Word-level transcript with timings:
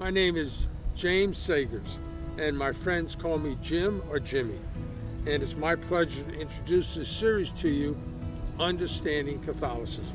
My 0.00 0.08
name 0.08 0.38
is 0.38 0.66
James 0.96 1.36
Seghers, 1.36 1.98
and 2.38 2.56
my 2.56 2.72
friends 2.72 3.14
call 3.14 3.38
me 3.38 3.58
Jim 3.60 4.02
or 4.08 4.18
Jimmy. 4.18 4.58
And 5.26 5.42
it's 5.42 5.54
my 5.54 5.76
pleasure 5.76 6.22
to 6.22 6.40
introduce 6.40 6.94
this 6.94 7.10
series 7.10 7.50
to 7.60 7.68
you 7.68 7.98
Understanding 8.58 9.42
Catholicism. 9.42 10.06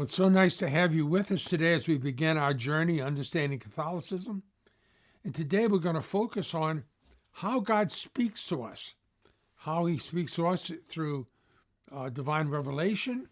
Well, 0.00 0.06
it's 0.06 0.16
so 0.16 0.30
nice 0.30 0.56
to 0.56 0.70
have 0.70 0.94
you 0.94 1.04
with 1.04 1.30
us 1.30 1.44
today 1.44 1.74
as 1.74 1.86
we 1.86 1.98
begin 1.98 2.38
our 2.38 2.54
journey 2.54 3.02
understanding 3.02 3.58
Catholicism. 3.58 4.44
And 5.24 5.34
today 5.34 5.66
we're 5.66 5.76
going 5.76 5.94
to 5.94 6.00
focus 6.00 6.54
on 6.54 6.84
how 7.32 7.60
God 7.60 7.92
speaks 7.92 8.46
to 8.46 8.62
us, 8.62 8.94
how 9.56 9.84
He 9.84 9.98
speaks 9.98 10.34
to 10.36 10.46
us 10.46 10.72
through 10.88 11.26
uh, 11.92 12.08
divine 12.08 12.48
revelation, 12.48 13.28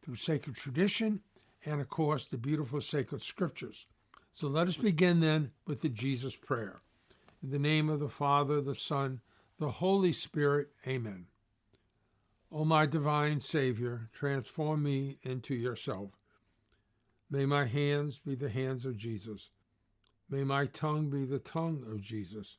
through 0.00 0.14
sacred 0.14 0.54
tradition, 0.54 1.22
and 1.64 1.80
of 1.80 1.88
course 1.88 2.26
the 2.26 2.38
beautiful 2.38 2.80
sacred 2.80 3.20
scriptures. 3.20 3.88
So 4.30 4.46
let 4.46 4.68
us 4.68 4.76
begin 4.76 5.18
then 5.18 5.50
with 5.66 5.80
the 5.80 5.88
Jesus 5.88 6.36
prayer. 6.36 6.82
In 7.42 7.50
the 7.50 7.58
name 7.58 7.88
of 7.88 7.98
the 7.98 8.08
Father, 8.08 8.60
the 8.60 8.76
Son, 8.76 9.22
the 9.58 9.70
Holy 9.70 10.12
Spirit, 10.12 10.68
amen. 10.86 11.26
O 12.52 12.64
my 12.64 12.86
divine 12.86 13.40
Savior, 13.40 14.08
transform 14.12 14.84
me 14.84 15.18
into 15.22 15.54
yourself. 15.54 16.10
May 17.28 17.44
my 17.44 17.64
hands 17.64 18.20
be 18.20 18.36
the 18.36 18.50
hands 18.50 18.84
of 18.86 18.96
Jesus. 18.96 19.50
May 20.30 20.44
my 20.44 20.66
tongue 20.66 21.10
be 21.10 21.24
the 21.24 21.40
tongue 21.40 21.84
of 21.90 22.00
Jesus. 22.00 22.58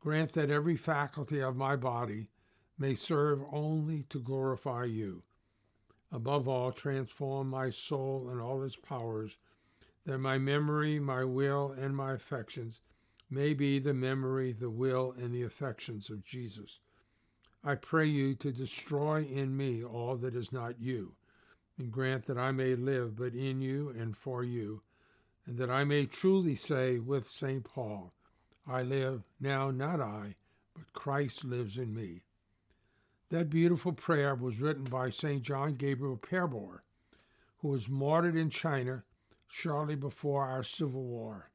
Grant 0.00 0.32
that 0.32 0.50
every 0.50 0.76
faculty 0.76 1.40
of 1.40 1.56
my 1.56 1.76
body 1.76 2.28
may 2.78 2.94
serve 2.94 3.42
only 3.50 4.02
to 4.04 4.20
glorify 4.20 4.84
you. 4.84 5.22
Above 6.12 6.46
all, 6.46 6.70
transform 6.70 7.48
my 7.48 7.70
soul 7.70 8.28
and 8.30 8.40
all 8.40 8.62
its 8.62 8.76
powers, 8.76 9.38
that 10.04 10.18
my 10.18 10.38
memory, 10.38 11.00
my 11.00 11.24
will, 11.24 11.72
and 11.72 11.96
my 11.96 12.12
affections 12.12 12.82
may 13.30 13.54
be 13.54 13.78
the 13.78 13.94
memory, 13.94 14.52
the 14.52 14.70
will, 14.70 15.12
and 15.18 15.34
the 15.34 15.42
affections 15.42 16.10
of 16.10 16.22
Jesus. 16.22 16.80
I 17.66 17.74
pray 17.74 18.06
you 18.06 18.36
to 18.36 18.52
destroy 18.52 19.24
in 19.24 19.56
me 19.56 19.82
all 19.82 20.14
that 20.18 20.36
is 20.36 20.52
not 20.52 20.80
you, 20.80 21.16
and 21.76 21.90
grant 21.90 22.24
that 22.26 22.38
I 22.38 22.52
may 22.52 22.76
live 22.76 23.16
but 23.16 23.34
in 23.34 23.60
you 23.60 23.88
and 23.88 24.16
for 24.16 24.44
you, 24.44 24.82
and 25.46 25.58
that 25.58 25.68
I 25.68 25.82
may 25.82 26.06
truly 26.06 26.54
say 26.54 27.00
with 27.00 27.28
St. 27.28 27.64
Paul, 27.64 28.12
I 28.68 28.82
live 28.82 29.24
now 29.40 29.72
not 29.72 30.00
I, 30.00 30.36
but 30.76 30.92
Christ 30.92 31.44
lives 31.44 31.76
in 31.76 31.92
me. 31.92 32.22
That 33.30 33.50
beautiful 33.50 33.92
prayer 33.92 34.36
was 34.36 34.60
written 34.60 34.84
by 34.84 35.10
St. 35.10 35.42
John 35.42 35.74
Gabriel 35.74 36.16
Perboyre, 36.16 36.84
who 37.58 37.68
was 37.68 37.88
martyred 37.88 38.36
in 38.36 38.48
China 38.48 39.02
shortly 39.48 39.96
before 39.96 40.44
our 40.44 40.62
Civil 40.62 41.02
War. 41.02 41.50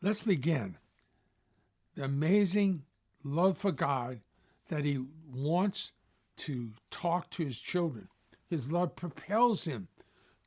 Let's 0.00 0.20
begin. 0.20 0.78
The 1.96 2.04
amazing 2.04 2.84
love 3.24 3.58
for 3.58 3.72
God 3.72 4.20
that 4.68 4.84
he 4.84 5.00
wants 5.32 5.92
to 6.36 6.72
talk 6.90 7.30
to 7.30 7.44
his 7.44 7.58
children. 7.58 8.08
His 8.48 8.70
love 8.70 8.96
propels 8.96 9.64
him 9.64 9.88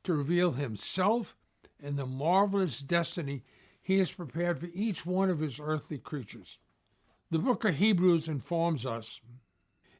to 0.04 0.14
reveal 0.14 0.52
himself 0.52 1.36
and 1.82 1.96
the 1.96 2.06
marvelous 2.06 2.80
destiny 2.80 3.42
he 3.82 3.98
has 3.98 4.12
prepared 4.12 4.58
for 4.58 4.68
each 4.72 5.04
one 5.04 5.30
of 5.30 5.40
his 5.40 5.58
earthly 5.58 5.98
creatures. 5.98 6.58
The 7.30 7.38
book 7.38 7.64
of 7.64 7.76
Hebrews 7.76 8.28
informs 8.28 8.84
us, 8.84 9.20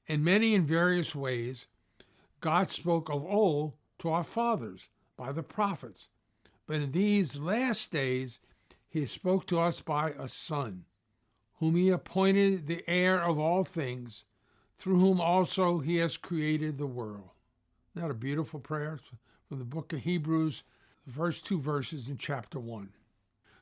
in 0.06 0.24
many 0.24 0.54
and 0.54 0.66
various 0.66 1.14
ways, 1.14 1.66
God 2.40 2.68
spoke 2.68 3.08
of 3.08 3.24
old 3.24 3.74
to 3.98 4.10
our 4.10 4.24
fathers 4.24 4.88
by 5.16 5.32
the 5.32 5.42
prophets, 5.42 6.08
but 6.66 6.76
in 6.76 6.92
these 6.92 7.36
last 7.36 7.92
days 7.92 8.40
he 8.88 9.06
spoke 9.06 9.46
to 9.46 9.60
us 9.60 9.80
by 9.80 10.10
a 10.10 10.26
Son 10.26 10.84
whom 11.60 11.76
he 11.76 11.90
appointed 11.90 12.66
the 12.66 12.82
heir 12.88 13.22
of 13.22 13.38
all 13.38 13.62
things, 13.62 14.24
through 14.78 14.98
whom 14.98 15.20
also 15.20 15.78
he 15.78 15.96
has 15.96 16.16
created 16.16 16.76
the 16.76 16.86
world. 16.86 17.28
Isn't 17.94 18.02
that 18.02 18.10
a 18.10 18.14
beautiful 18.14 18.58
prayer 18.58 18.98
from 19.46 19.58
the 19.58 19.64
book 19.64 19.92
of 19.92 20.00
Hebrews, 20.00 20.64
the 21.06 21.12
first 21.12 21.46
two 21.46 21.60
verses 21.60 22.08
in 22.08 22.16
chapter 22.16 22.58
1. 22.58 22.88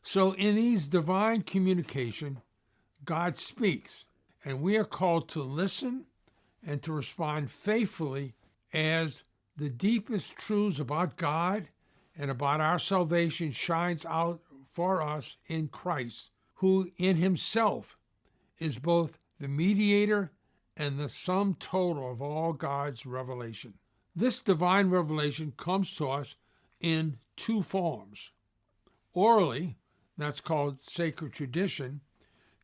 So, 0.02 0.32
in 0.32 0.54
these 0.54 0.86
divine 0.86 1.42
communication, 1.42 2.40
God 3.04 3.36
speaks, 3.36 4.04
and 4.44 4.62
we 4.62 4.76
are 4.76 4.84
called 4.84 5.28
to 5.30 5.42
listen 5.42 6.04
and 6.64 6.80
to 6.82 6.92
respond 6.92 7.50
faithfully 7.50 8.34
as 8.72 9.24
the 9.56 9.68
deepest 9.68 10.36
truths 10.36 10.78
about 10.78 11.16
God 11.16 11.66
and 12.16 12.30
about 12.30 12.60
our 12.60 12.78
salvation 12.78 13.50
shines 13.50 14.06
out 14.06 14.40
for 14.72 15.02
us 15.02 15.36
in 15.48 15.66
Christ 15.66 16.30
who 16.58 16.90
in 16.96 17.16
himself 17.16 17.96
is 18.58 18.78
both 18.78 19.18
the 19.38 19.48
mediator 19.48 20.32
and 20.76 20.98
the 20.98 21.08
sum 21.08 21.54
total 21.58 22.10
of 22.10 22.20
all 22.20 22.52
God's 22.52 23.06
revelation. 23.06 23.74
This 24.14 24.40
divine 24.40 24.90
revelation 24.90 25.52
comes 25.56 25.94
to 25.96 26.10
us 26.10 26.34
in 26.80 27.18
two 27.36 27.62
forms. 27.62 28.30
Orally, 29.12 29.76
that's 30.16 30.40
called 30.40 30.80
sacred 30.80 31.32
tradition, 31.32 32.00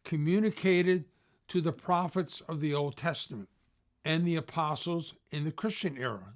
communicated 0.02 1.06
to 1.48 1.60
the 1.60 1.72
prophets 1.72 2.40
of 2.48 2.60
the 2.60 2.74
Old 2.74 2.96
Testament 2.96 3.48
and 4.04 4.26
the 4.26 4.36
apostles 4.36 5.14
in 5.30 5.44
the 5.44 5.52
Christian 5.52 5.96
era. 5.96 6.34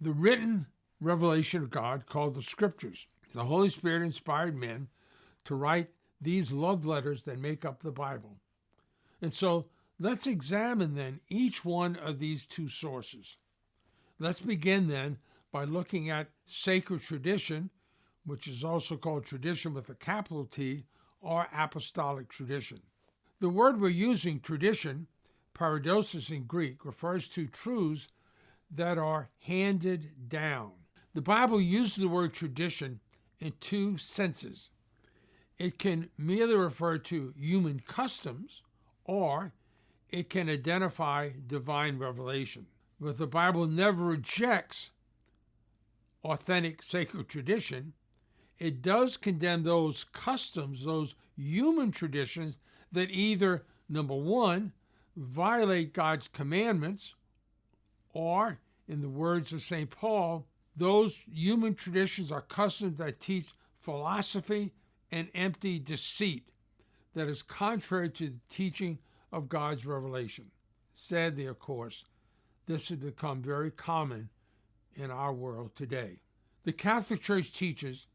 The 0.00 0.12
written 0.12 0.66
revelation 1.00 1.62
of 1.62 1.70
God, 1.70 2.06
called 2.06 2.34
the 2.34 2.42
Scriptures. 2.42 3.06
The 3.34 3.44
Holy 3.44 3.68
Spirit 3.68 4.02
inspired 4.02 4.54
men 4.54 4.88
to 5.44 5.54
write 5.54 5.88
these 6.20 6.52
love 6.52 6.86
letters 6.86 7.22
that 7.24 7.38
make 7.38 7.64
up 7.64 7.82
the 7.82 7.90
Bible. 7.90 8.36
And 9.22 9.32
so 9.32 9.66
let's 9.98 10.26
examine 10.26 10.94
then 10.94 11.20
each 11.28 11.64
one 11.64 11.96
of 11.96 12.18
these 12.18 12.44
two 12.44 12.68
sources. 12.68 13.36
Let's 14.18 14.40
begin 14.40 14.88
then 14.88 15.18
by 15.52 15.64
looking 15.64 16.10
at 16.10 16.28
sacred 16.46 17.02
tradition, 17.02 17.70
which 18.24 18.46
is 18.46 18.64
also 18.64 18.96
called 18.96 19.24
tradition 19.24 19.74
with 19.74 19.88
a 19.88 19.94
capital 19.94 20.44
T, 20.44 20.84
or 21.20 21.48
apostolic 21.54 22.28
tradition. 22.28 22.80
The 23.40 23.48
word 23.48 23.80
we're 23.80 23.88
using, 23.88 24.40
tradition, 24.40 25.06
paradosis 25.54 26.30
in 26.30 26.44
Greek, 26.44 26.84
refers 26.84 27.28
to 27.28 27.46
truths 27.46 28.08
that 28.70 28.98
are 28.98 29.30
handed 29.40 30.28
down. 30.28 30.72
The 31.14 31.22
Bible 31.22 31.60
uses 31.60 31.96
the 31.96 32.08
word 32.08 32.32
tradition 32.32 33.00
in 33.40 33.52
two 33.60 33.96
senses. 33.96 34.70
It 35.60 35.78
can 35.78 36.08
merely 36.16 36.56
refer 36.56 36.96
to 36.96 37.34
human 37.36 37.80
customs, 37.80 38.62
or 39.04 39.52
it 40.08 40.30
can 40.30 40.48
identify 40.48 41.32
divine 41.46 41.98
revelation. 41.98 42.66
But 42.98 43.18
the 43.18 43.26
Bible 43.26 43.66
never 43.66 44.02
rejects 44.02 44.90
authentic 46.24 46.82
sacred 46.82 47.28
tradition. 47.28 47.92
It 48.58 48.80
does 48.80 49.18
condemn 49.18 49.62
those 49.62 50.04
customs, 50.04 50.82
those 50.82 51.14
human 51.36 51.90
traditions 51.90 52.58
that 52.90 53.10
either, 53.10 53.66
number 53.86 54.16
one, 54.16 54.72
violate 55.14 55.92
God's 55.92 56.28
commandments, 56.28 57.16
or, 58.14 58.60
in 58.88 59.02
the 59.02 59.10
words 59.10 59.52
of 59.52 59.60
St. 59.60 59.90
Paul, 59.90 60.46
those 60.74 61.22
human 61.30 61.74
traditions 61.74 62.32
are 62.32 62.40
customs 62.40 62.96
that 62.96 63.20
teach 63.20 63.52
philosophy 63.82 64.72
and 65.12 65.28
empty 65.34 65.78
deceit 65.78 66.48
that 67.14 67.28
is 67.28 67.42
contrary 67.42 68.10
to 68.10 68.28
the 68.28 68.40
teaching 68.48 68.98
of 69.32 69.48
God's 69.48 69.86
revelation. 69.86 70.50
Sadly, 70.92 71.46
of 71.46 71.58
course, 71.58 72.04
this 72.66 72.88
has 72.88 72.98
become 72.98 73.42
very 73.42 73.70
common 73.70 74.28
in 74.94 75.10
our 75.10 75.32
world 75.32 75.74
today. 75.74 76.20
The 76.64 76.72
Catholic 76.72 77.20
Church 77.20 77.52
teaches 77.52 78.06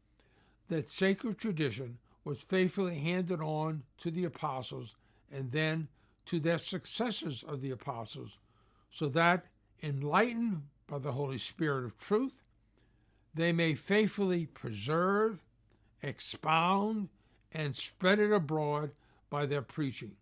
that 0.68 0.88
sacred 0.88 1.38
tradition 1.38 1.98
was 2.24 2.40
faithfully 2.40 2.98
handed 2.98 3.40
on 3.40 3.82
to 3.98 4.10
the 4.10 4.24
apostles 4.24 4.96
and 5.30 5.52
then 5.52 5.88
to 6.26 6.40
their 6.40 6.58
successors 6.58 7.42
of 7.44 7.60
the 7.60 7.70
apostles, 7.70 8.38
so 8.90 9.08
that, 9.08 9.46
enlightened 9.82 10.62
by 10.86 10.98
the 10.98 11.12
Holy 11.12 11.38
Spirit 11.38 11.84
of 11.84 11.98
truth, 11.98 12.42
they 13.34 13.52
may 13.52 13.74
faithfully 13.74 14.46
preserve, 14.46 15.44
expound, 16.02 17.08
and 17.52 17.74
spread 17.74 18.18
it 18.18 18.32
abroad 18.32 18.90
by 19.30 19.46
their 19.46 19.62
preaching. 19.62 20.12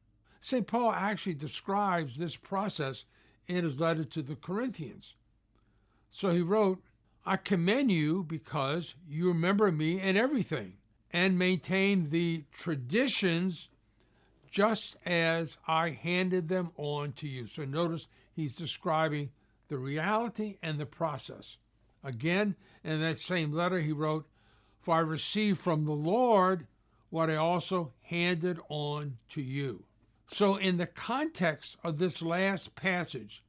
St. 0.41 0.67
Paul 0.67 0.93
actually 0.93 1.35
describes 1.35 2.17
this 2.17 2.37
process 2.37 3.05
in 3.47 3.65
his 3.65 3.81
letter 3.81 4.05
to 4.05 4.23
the 4.23 4.37
Corinthians. 4.37 5.15
So 6.11 6.31
he 6.31 6.43
wrote, 6.43 6.83
I 7.27 7.37
commend 7.37 7.91
you 7.91 8.23
because 8.23 8.95
you 9.09 9.29
remember 9.29 9.73
me 9.73 10.01
in 10.01 10.17
everything, 10.17 10.75
and 11.11 11.39
maintain 11.39 12.11
the 12.11 12.45
traditions 12.53 13.69
just 14.51 14.97
as 15.05 15.59
I 15.67 15.91
handed 15.91 16.49
them 16.49 16.71
on 16.77 17.13
to 17.15 17.27
you. 17.27 17.47
So 17.47 17.65
notice 17.65 18.07
he's 18.33 18.55
describing 18.55 19.31
the 19.69 19.79
reality 19.79 20.59
and 20.63 20.79
the 20.79 20.87
process. 20.87 21.57
Again, 22.05 22.55
in 22.85 23.01
that 23.01 23.19
same 23.19 23.53
letter, 23.53 23.81
he 23.81 23.93
wrote, 23.93 24.27
For 24.85 24.95
I 24.95 24.99
received 25.01 25.61
from 25.61 25.87
the 25.87 25.93
Lord 25.93 26.67
what 27.09 27.31
I 27.31 27.37
also 27.37 27.93
handed 28.03 28.59
on 28.69 29.17
to 29.31 29.41
you. 29.41 29.85
So, 30.27 30.57
in 30.57 30.77
the 30.77 30.87
context 30.87 31.79
of 31.83 31.99
this 31.99 32.21
last 32.21 32.75
passage, 32.75 33.43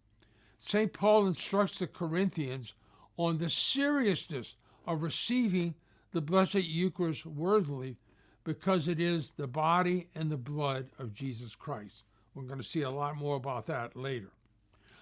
St. 0.58 0.94
Paul 0.94 1.28
instructs 1.28 1.80
the 1.80 1.88
Corinthians 1.88 2.74
on 3.18 3.38
the 3.38 3.50
seriousness 3.50 4.56
of 4.88 5.04
receiving 5.04 5.76
the 6.12 6.22
Blessed 6.22 6.64
Eucharist 6.64 7.26
worthily 7.26 7.98
because 8.46 8.88
it 8.88 9.02
is 9.02 9.30
the 9.30 9.48
body 9.48 10.08
and 10.16 10.32
the 10.32 10.38
blood 10.38 10.88
of 11.00 11.14
Jesus 11.14 11.54
Christ. 11.54 12.04
We're 12.34 12.44
going 12.44 12.60
to 12.60 12.66
see 12.66 12.84
a 12.84 12.90
lot 12.90 13.18
more 13.18 13.36
about 13.36 13.66
that 13.66 13.98
later. 13.98 14.32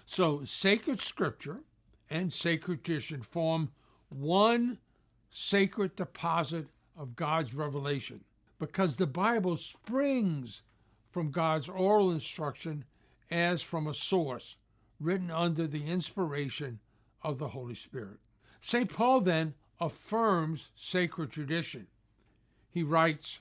So, 0.04 0.44
sacred 0.44 1.00
scripture 1.00 1.60
and 2.10 2.32
sacred 2.32 2.82
tradition 2.82 3.22
form 3.22 3.70
one 4.08 4.78
sacred 5.36 5.96
deposit 5.96 6.64
of 6.96 7.16
God's 7.16 7.54
revelation 7.54 8.20
because 8.60 8.94
the 8.94 9.06
Bible 9.06 9.56
springs 9.56 10.62
from 11.10 11.32
God's 11.32 11.68
oral 11.68 12.12
instruction 12.12 12.84
as 13.32 13.60
from 13.60 13.88
a 13.88 13.94
source 13.94 14.56
written 15.00 15.32
under 15.32 15.66
the 15.66 15.88
inspiration 15.88 16.78
of 17.20 17.38
the 17.38 17.48
Holy 17.48 17.74
Spirit. 17.74 18.18
St. 18.60 18.88
Paul 18.88 19.22
then 19.22 19.54
affirms 19.80 20.68
sacred 20.76 21.32
tradition. 21.32 21.88
He 22.70 22.84
writes, 22.84 23.40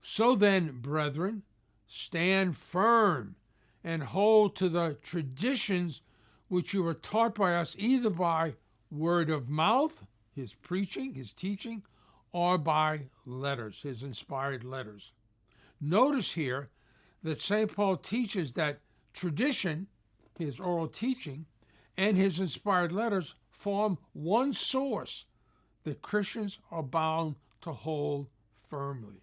So 0.00 0.36
then, 0.36 0.78
brethren, 0.80 1.42
stand 1.88 2.56
firm 2.56 3.34
and 3.82 4.04
hold 4.04 4.54
to 4.54 4.68
the 4.68 4.96
traditions 5.02 6.02
which 6.46 6.72
you 6.72 6.84
were 6.84 6.94
taught 6.94 7.34
by 7.34 7.56
us, 7.56 7.74
either 7.76 8.10
by 8.10 8.54
word 8.92 9.28
of 9.28 9.48
mouth, 9.48 10.04
his 10.38 10.54
preaching, 10.54 11.14
his 11.14 11.32
teaching, 11.32 11.82
or 12.32 12.56
by 12.56 13.08
letters, 13.26 13.82
his 13.82 14.02
inspired 14.02 14.64
letters. 14.64 15.12
Notice 15.80 16.32
here 16.32 16.70
that 17.22 17.38
St. 17.38 17.74
Paul 17.74 17.96
teaches 17.96 18.52
that 18.52 18.78
tradition, 19.12 19.88
his 20.38 20.60
oral 20.60 20.86
teaching, 20.88 21.46
and 21.96 22.16
his 22.16 22.38
inspired 22.38 22.92
letters 22.92 23.34
form 23.50 23.98
one 24.12 24.52
source 24.52 25.24
that 25.82 26.02
Christians 26.02 26.60
are 26.70 26.82
bound 26.82 27.34
to 27.62 27.72
hold 27.72 28.28
firmly. 28.68 29.22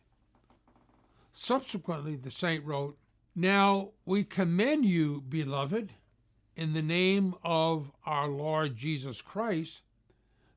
Subsequently, 1.31 2.15
the 2.15 2.29
saint 2.29 2.65
wrote, 2.65 2.97
Now 3.35 3.91
we 4.05 4.23
commend 4.23 4.85
you, 4.85 5.21
beloved, 5.21 5.91
in 6.55 6.73
the 6.73 6.81
name 6.81 7.35
of 7.43 7.91
our 8.05 8.27
Lord 8.27 8.75
Jesus 8.75 9.21
Christ, 9.21 9.81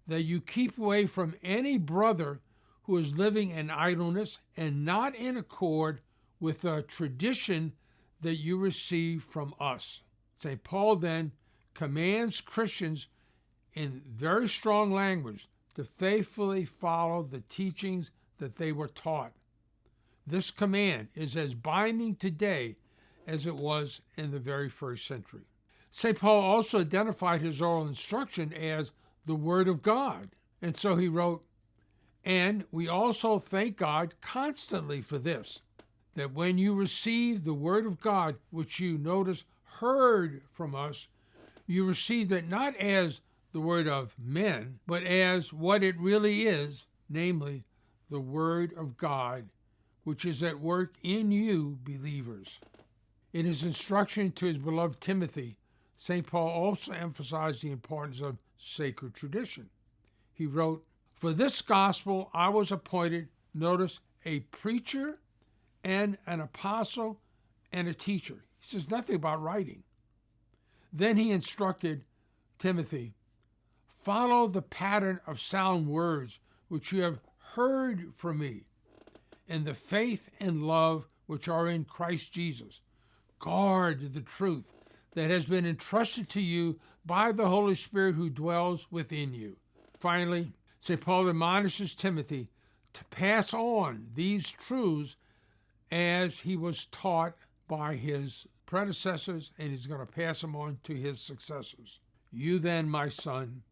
that 0.08 0.22
you 0.22 0.40
keep 0.40 0.78
away 0.78 1.06
from 1.06 1.34
any 1.42 1.78
brother 1.78 2.40
who 2.84 2.96
is 2.96 3.16
living 3.16 3.50
in 3.50 3.70
idleness 3.70 4.38
and 4.56 4.84
not 4.84 5.14
in 5.14 5.36
accord 5.36 6.00
with 6.40 6.62
the 6.62 6.82
tradition 6.82 7.72
that 8.22 8.36
you 8.36 8.56
receive 8.56 9.22
from 9.22 9.54
us. 9.60 10.00
St. 10.36 10.64
Paul 10.64 10.96
then 10.96 11.32
commands 11.74 12.40
Christians 12.40 13.08
in 13.74 14.02
very 14.08 14.48
strong 14.48 14.90
language 14.90 15.46
to 15.74 15.84
faithfully 15.84 16.64
follow 16.64 17.22
the 17.22 17.42
teachings 17.48 18.10
that 18.38 18.56
they 18.56 18.72
were 18.72 18.88
taught. 18.88 19.32
This 20.26 20.50
command 20.50 21.08
is 21.14 21.36
as 21.36 21.54
binding 21.54 22.16
today 22.16 22.76
as 23.26 23.46
it 23.46 23.56
was 23.56 24.00
in 24.16 24.30
the 24.30 24.38
very 24.38 24.68
first 24.68 25.06
century. 25.06 25.42
St. 25.90 26.18
Paul 26.18 26.40
also 26.40 26.80
identified 26.80 27.40
his 27.40 27.62
oral 27.62 27.86
instruction 27.86 28.52
as 28.52 28.92
the 29.28 29.34
Word 29.34 29.68
of 29.68 29.82
God, 29.82 30.30
and 30.62 30.74
so 30.74 30.96
he 30.96 31.06
wrote, 31.06 31.44
And 32.24 32.64
we 32.72 32.88
also 32.88 33.38
thank 33.38 33.76
God 33.76 34.14
constantly 34.22 35.02
for 35.02 35.18
this, 35.18 35.60
that 36.14 36.32
when 36.32 36.56
you 36.56 36.74
receive 36.74 37.44
the 37.44 37.52
Word 37.52 37.84
of 37.84 38.00
God, 38.00 38.36
which 38.50 38.80
you 38.80 38.96
notice 38.96 39.44
heard 39.64 40.40
from 40.50 40.74
us, 40.74 41.08
you 41.66 41.84
receive 41.84 42.32
it 42.32 42.48
not 42.48 42.74
as 42.76 43.20
the 43.52 43.60
Word 43.60 43.86
of 43.86 44.14
men, 44.18 44.78
but 44.86 45.02
as 45.02 45.52
what 45.52 45.82
it 45.82 46.00
really 46.00 46.42
is, 46.42 46.86
namely, 47.10 47.64
the 48.08 48.20
Word 48.20 48.72
of 48.78 48.96
God, 48.96 49.50
which 50.04 50.24
is 50.24 50.42
at 50.42 50.58
work 50.58 50.94
in 51.02 51.30
you, 51.30 51.78
believers. 51.84 52.60
In 53.34 53.44
his 53.44 53.62
instruction 53.62 54.32
to 54.32 54.46
his 54.46 54.56
beloved 54.56 55.02
Timothy, 55.02 55.58
St. 55.96 56.26
Paul 56.26 56.48
also 56.48 56.92
emphasized 56.92 57.62
the 57.62 57.70
importance 57.70 58.22
of 58.22 58.38
sacred 58.58 59.14
tradition. 59.14 59.70
He 60.32 60.46
wrote, 60.46 60.84
For 61.16 61.32
this 61.32 61.62
gospel 61.62 62.30
I 62.34 62.48
was 62.48 62.70
appointed, 62.70 63.28
notice, 63.54 64.00
a 64.24 64.40
preacher 64.40 65.18
and 65.82 66.18
an 66.26 66.40
apostle 66.40 67.20
and 67.72 67.88
a 67.88 67.94
teacher. 67.94 68.44
He 68.58 68.66
says 68.66 68.90
nothing 68.90 69.16
about 69.16 69.42
writing. 69.42 69.84
Then 70.92 71.16
he 71.16 71.30
instructed 71.30 72.04
Timothy, 72.58 73.14
Follow 74.02 74.46
the 74.46 74.62
pattern 74.62 75.20
of 75.26 75.40
sound 75.40 75.86
words 75.86 76.40
which 76.68 76.92
you 76.92 77.02
have 77.02 77.20
heard 77.54 78.12
from 78.14 78.38
me, 78.38 78.62
in 79.46 79.64
the 79.64 79.74
faith 79.74 80.30
and 80.40 80.66
love 80.66 81.06
which 81.26 81.48
are 81.48 81.68
in 81.68 81.84
Christ 81.84 82.32
Jesus. 82.32 82.80
Guard 83.38 84.14
the 84.14 84.20
truth 84.20 84.72
that 85.18 85.30
has 85.30 85.46
been 85.46 85.66
entrusted 85.66 86.28
to 86.28 86.40
you 86.40 86.78
by 87.04 87.32
the 87.32 87.48
Holy 87.48 87.74
Spirit 87.74 88.14
who 88.14 88.30
dwells 88.30 88.86
within 88.88 89.34
you. 89.34 89.56
Finally, 89.98 90.52
St. 90.78 91.00
Paul 91.00 91.28
admonishes 91.28 91.92
Timothy 91.92 92.52
to 92.92 93.04
pass 93.06 93.52
on 93.52 94.06
these 94.14 94.48
truths 94.48 95.16
as 95.90 96.38
he 96.38 96.56
was 96.56 96.86
taught 96.86 97.34
by 97.66 97.96
his 97.96 98.46
predecessors, 98.64 99.50
and 99.58 99.70
he's 99.70 99.88
going 99.88 99.98
to 99.98 100.06
pass 100.06 100.40
them 100.40 100.54
on 100.54 100.78
to 100.84 100.94
his 100.94 101.20
successors. 101.20 101.98
You 102.30 102.60
then, 102.60 102.88
my 102.88 103.08
son, 103.08 103.62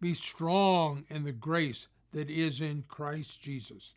be 0.00 0.14
strong 0.14 1.04
in 1.10 1.24
the 1.24 1.32
grace 1.32 1.88
that 2.12 2.30
is 2.30 2.62
in 2.62 2.84
Christ 2.88 3.42
Jesus. 3.42 3.94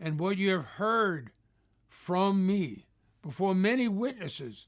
And 0.00 0.18
what 0.18 0.38
you 0.38 0.50
have 0.52 0.64
heard 0.64 1.30
from 1.90 2.46
me 2.46 2.84
before 3.20 3.54
many 3.54 3.86
witnesses, 3.86 4.66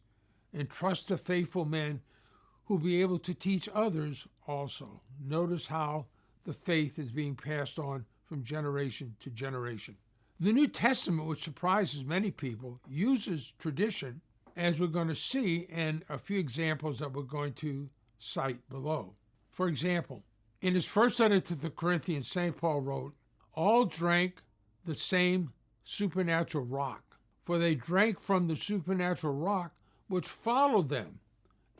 entrust 0.54 1.08
the 1.08 1.18
faithful 1.18 1.64
men 1.64 2.00
who 2.64 2.74
will 2.74 2.82
be 2.82 3.00
able 3.00 3.18
to 3.18 3.34
teach 3.34 3.68
others 3.74 4.26
also. 4.46 5.00
Notice 5.24 5.66
how 5.66 6.06
the 6.44 6.52
faith 6.52 6.98
is 6.98 7.10
being 7.10 7.34
passed 7.34 7.78
on 7.78 8.04
from 8.26 8.42
generation 8.42 9.16
to 9.20 9.30
generation. 9.30 9.96
The 10.40 10.52
New 10.52 10.68
Testament, 10.68 11.28
which 11.28 11.42
surprises 11.42 12.04
many 12.04 12.30
people, 12.30 12.80
uses 12.88 13.52
tradition, 13.58 14.20
as 14.56 14.78
we're 14.78 14.86
going 14.86 15.08
to 15.08 15.14
see 15.14 15.66
in 15.70 16.02
a 16.08 16.18
few 16.18 16.38
examples 16.38 16.98
that 16.98 17.12
we're 17.12 17.22
going 17.22 17.54
to 17.54 17.88
cite 18.18 18.68
below. 18.68 19.14
For 19.50 19.68
example, 19.68 20.22
in 20.60 20.74
his 20.74 20.84
first 20.84 21.18
letter 21.20 21.40
to 21.40 21.54
the 21.54 21.70
Corinthians, 21.70 22.28
St. 22.28 22.56
Paul 22.56 22.80
wrote, 22.80 23.14
All 23.54 23.84
drank 23.84 24.42
the 24.84 24.94
same 24.94 25.52
supernatural 25.82 26.64
rock, 26.64 27.18
for 27.44 27.58
they 27.58 27.74
drank 27.74 28.20
from 28.20 28.46
the 28.46 28.56
supernatural 28.56 29.34
rock 29.34 29.72
which 30.08 30.26
followed 30.26 30.88
them, 30.88 31.20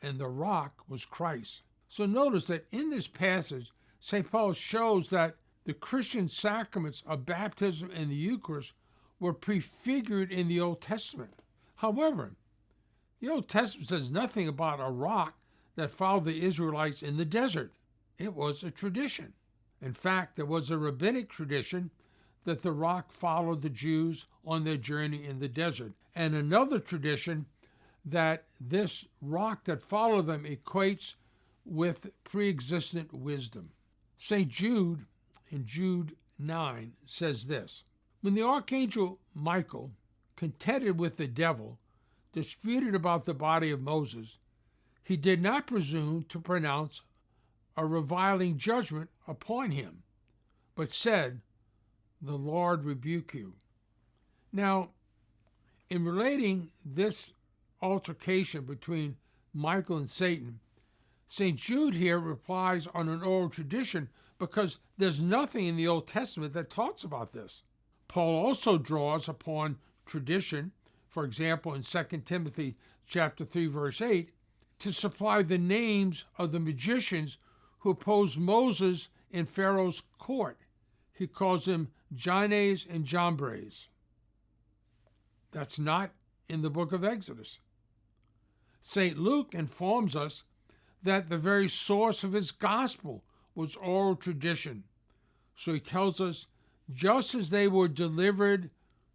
and 0.03 0.19
the 0.19 0.29
rock 0.29 0.85
was 0.89 1.05
Christ. 1.05 1.63
So 1.89 2.07
notice 2.07 2.47
that 2.47 2.67
in 2.71 2.91
this 2.91 3.09
passage, 3.09 3.73
St. 4.01 4.31
Paul 4.31 4.53
shows 4.53 5.11
that 5.11 5.37
the 5.65 5.75
Christian 5.75 6.29
sacraments 6.29 7.03
of 7.07 7.27
baptism 7.27 7.91
and 7.91 8.11
the 8.11 8.15
Eucharist 8.15 8.75
were 9.19 9.33
prefigured 9.33 10.31
in 10.31 10.49
the 10.49 10.61
Old 10.61 10.81
Testament. 10.81 11.43
However, 11.77 12.33
the 13.21 13.29
Old 13.29 13.49
Testament 13.49 13.89
says 13.89 14.11
nothing 14.11 14.47
about 14.47 14.81
a 14.81 14.91
rock 14.91 15.37
that 15.75 15.91
followed 15.91 16.25
the 16.25 16.43
Israelites 16.43 17.03
in 17.03 17.17
the 17.17 17.25
desert. 17.25 17.73
It 18.19 18.35
was 18.35 18.63
a 18.63 18.71
tradition. 18.71 19.33
In 19.81 19.93
fact, 19.93 20.37
there 20.37 20.47
was 20.47 20.71
a 20.71 20.79
rabbinic 20.79 21.29
tradition 21.29 21.91
that 22.45 22.63
the 22.63 22.73
rock 22.73 23.13
followed 23.13 23.63
the 23.63 23.71
Jews 23.71 24.27
on 24.45 24.65
their 24.65 24.77
journey 24.77 25.25
in 25.25 25.39
the 25.39 25.49
desert, 25.49 25.93
and 26.15 26.35
another 26.35 26.79
tradition 26.79 27.47
that 28.11 28.45
this 28.61 29.05
rock 29.21 29.65
that 29.65 29.83
followed 29.83 30.27
them 30.27 30.45
equates 30.45 31.15
with 31.65 32.11
pre 32.25 32.49
existent 32.49 33.13
wisdom. 33.13 33.71
St. 34.17 34.49
Jude, 34.49 35.07
in 35.51 35.67
Jude 35.67 36.17
9, 36.39 36.93
says 37.07 37.47
this 37.47 37.85
When 38.21 38.35
the 38.35 38.43
archangel 38.43 39.19
Michael, 39.35 39.93
contended 40.37 40.99
with 40.99 41.17
the 41.17 41.27
devil, 41.27 41.79
disputed 42.33 42.95
about 42.95 43.25
the 43.25 43.35
body 43.35 43.71
of 43.71 43.81
Moses, 43.81 44.39
he 45.03 45.17
did 45.17 45.41
not 45.41 45.67
presume 45.67 46.25
to 46.29 46.41
pronounce 46.41 47.03
a 47.77 47.87
reviling 47.87 48.59
judgment 48.59 49.09
upon 49.27 49.71
him, 49.71 50.03
but 50.75 50.91
said, 50.91 51.41
the 52.21 52.37
Lord 52.37 52.85
rebuke 52.85 53.35
you. 53.35 53.55
Now, 54.53 54.91
in 55.89 56.05
relating 56.05 56.71
this 56.85 57.33
altercation 57.81 58.65
between 58.65 59.17
Michael 59.53 59.97
and 59.97 60.11
Satan, 60.11 60.61
St. 61.27 61.57
Jude 61.57 61.95
here 61.95 62.19
replies 62.19 62.87
on 62.95 63.09
an 63.09 63.23
oral 63.23 63.51
tradition 63.51 64.09
because 64.39 64.79
there's 64.97 65.21
nothing 65.21 65.67
in 65.67 65.77
the 65.77 65.87
Old 65.87 66.07
Testament 66.07 66.55
that 66.55 66.71
talks 66.71 67.05
about 67.05 67.33
this. 67.33 67.63
Paul 68.09 68.47
also 68.47 68.79
draws 68.79 69.29
upon 69.29 69.77
tradition, 70.07 70.73
for 71.07 71.25
example, 71.25 71.75
in 71.75 71.83
2 71.83 72.05
Timothy 72.25 72.77
chapter 73.07 73.45
3 73.45 73.67
verse 73.67 74.01
8, 74.01 74.31
to 74.79 74.93
supply 74.93 75.43
the 75.43 75.59
names 75.59 76.25
of 76.39 76.53
the 76.53 76.61
magicians 76.61 77.37
who 77.81 77.91
opposed 77.91 78.39
Moses 78.39 79.09
in 79.31 79.45
Pharaoh's 79.45 80.03
court. 80.19 80.59
He 81.13 81.27
calls 81.27 81.67
them 81.67 81.89
Jannes 82.15 82.87
and 82.89 83.05
Jambres. 83.05 83.89
That's 85.51 85.79
not 85.79 86.13
in 86.49 86.63
the 86.63 86.71
book 86.71 86.93
of 86.93 87.05
Exodus. 87.05 87.59
St. 88.81 89.19
Luke 89.19 89.55
informs 89.55 90.15
us 90.15 90.45
that 91.03 91.29
the 91.29 91.39
very 91.39 91.69
source 91.69 92.25
of 92.25 92.33
his 92.33 92.51
gospel 92.51 93.25
was 93.55 93.77
oral 93.77 94.17
tradition. 94.17 94.85
So 95.55 95.73
he 95.73 95.81
tells 95.81 96.21
us 96.21 96.47
just 96.93 97.35
as 97.35 97.51
they 97.51 97.69
were 97.69 97.89
delivered 97.89 98.71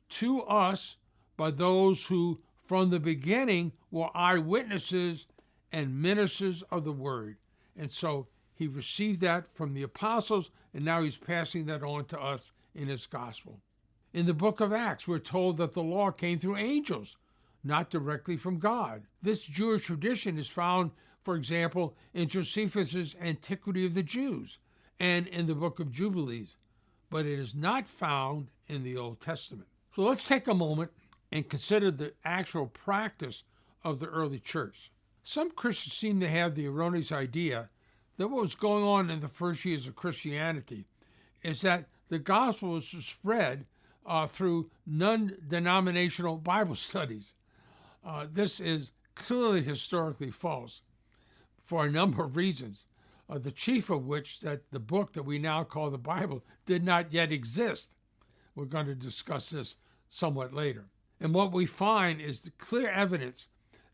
to 0.10 0.41
us 0.43 0.98
by 1.38 1.51
those 1.51 2.05
who 2.05 2.39
from 2.65 2.89
the 2.89 3.00
beginning 3.00 3.72
were 3.91 4.15
eyewitnesses 4.15 5.27
and 5.72 6.01
ministers 6.01 6.62
of 6.63 6.84
the 6.84 6.91
word. 6.91 7.38
And 7.75 7.91
so 7.91 8.27
he 8.53 8.67
received 8.67 9.22
that 9.22 9.53
from 9.55 9.74
the 9.74 9.84
apostles, 9.84 10.51
and 10.74 10.86
now 10.86 11.01
he's 11.01 11.17
passing 11.17 11.65
that 11.65 11.84
on 11.84 12.05
to 12.05 12.20
us 12.20 12.51
in 12.75 12.88
his 12.88 13.08
gospel. 13.08 13.62
In 14.13 14.25
the 14.27 14.34
book 14.34 14.60
of 14.60 14.72
Acts, 14.72 15.08
we're 15.08 15.20
told 15.20 15.58
that 15.58 15.74
the 15.74 15.82
law 15.82 16.12
came 16.12 16.38
through 16.38 16.58
angels, 16.58 17.17
not 17.63 17.89
directly 17.89 18.38
from 18.38 18.60
God. 18.60 19.03
This 19.22 19.46
Jewish 19.46 19.86
tradition 19.86 20.38
is 20.38 20.48
found, 20.48 20.91
for 21.24 21.36
example, 21.36 21.96
in 22.13 22.27
Josephus's 22.27 23.15
Antiquity 23.22 23.86
of 23.86 23.93
the 23.93 24.03
Jews 24.03 24.58
and 25.00 25.27
in 25.27 25.46
the 25.46 25.55
book 25.55 25.79
of 25.79 25.91
Jubilees, 25.91 26.58
but 27.10 27.25
it 27.25 27.39
is 27.39 27.55
not 27.55 27.88
found 27.88 28.50
in 28.67 28.84
the 28.84 28.98
Old 28.98 29.20
Testament. 29.20 29.67
So 29.93 30.01
let's 30.01 30.27
take 30.27 30.48
a 30.48 30.53
moment 30.53 30.91
and 31.32 31.50
consider 31.50 31.91
the 31.91 32.13
actual 32.25 32.67
practice 32.67 33.43
of 33.84 34.00
the 34.00 34.08
early 34.08 34.39
church. 34.39 34.91
Some 35.24 35.51
Christians 35.51 35.96
seem 35.96 36.20
to 36.20 36.27
have 36.27 36.55
the 36.55 36.67
erroneous 36.67 37.12
idea 37.12 37.67
that 38.17 38.27
what 38.27 38.41
was 38.41 38.55
going 38.55 38.84
on 38.84 39.10
in 39.10 39.20
the 39.20 39.27
first 39.27 39.65
years 39.65 39.88
of 39.88 39.96
Christianity 39.96 40.86
is 41.41 41.62
that 41.62 41.86
the 42.08 42.20
gospel 42.20 42.70
was 42.70 42.88
spread 42.88 43.65
uh, 44.05 44.27
through 44.27 44.70
non 44.86 45.34
denominational 45.48 46.38
Bible 46.38 46.75
studies. 46.89 47.34
Uh, 48.05 48.27
this 48.31 48.60
is 48.60 48.91
clearly 49.15 49.62
historically 49.62 50.31
false 50.31 50.81
for 51.63 51.86
a 51.86 51.91
number 51.91 52.24
of 52.24 52.36
reasons, 52.36 52.86
uh, 53.29 53.38
the 53.38 53.51
chief 53.51 53.89
of 53.89 54.05
which 54.05 54.41
that 54.41 54.69
the 54.72 54.79
book 54.79 55.13
that 55.13 55.24
we 55.24 55.39
now 55.39 55.63
call 55.63 55.89
the 55.89 55.98
Bible 55.98 56.43
did 56.65 56.83
not 56.83 57.13
yet 57.13 57.31
exist. 57.31 57.95
We're 58.55 58.65
going 58.65 58.88
to 58.88 58.95
discuss 58.95 59.50
this 59.50 59.77
somewhat 60.10 60.53
later. 60.53 60.86
And 61.19 61.33
what 61.33 61.53
we 61.53 61.65
find 61.65 62.19
is 62.19 62.41
the 62.41 62.51
clear 62.51 62.89
evidence 62.89 63.48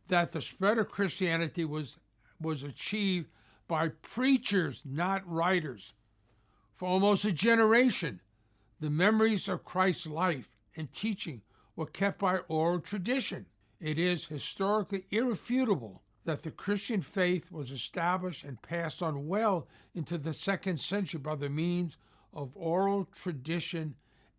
that 0.07 0.31
the 0.31 0.41
spread 0.41 0.79
of 0.79 0.89
Christianity 0.89 1.63
was, 1.63 1.99
was 2.41 2.63
achieved 2.63 3.27
by 3.67 3.89
preachers, 4.01 4.81
not 4.83 5.29
writers. 5.29 5.93
For 6.75 6.87
almost 6.87 7.25
a 7.25 7.31
generation, 7.31 8.19
the 8.79 8.89
memories 8.89 9.47
of 9.47 9.63
Christ's 9.63 10.07
life 10.07 10.49
and 10.75 10.91
teaching 10.91 11.43
were 11.75 11.85
kept 11.85 12.19
by 12.19 12.37
oral 12.47 12.79
tradition. 12.79 13.45
It 13.79 13.97
is 13.97 14.25
historically 14.25 15.05
irrefutable 15.09 16.03
that 16.25 16.43
the 16.43 16.51
Christian 16.51 17.01
faith 17.01 17.51
was 17.51 17.71
established 17.71 18.43
and 18.43 18.61
passed 18.61 19.01
on 19.01 19.27
well 19.27 19.67
into 19.95 20.17
the 20.17 20.33
second 20.33 20.79
century 20.79 21.19
by 21.19 21.35
the 21.35 21.49
means 21.49 21.97
of 22.33 22.51
oral 22.55 23.05
tradition 23.05 23.95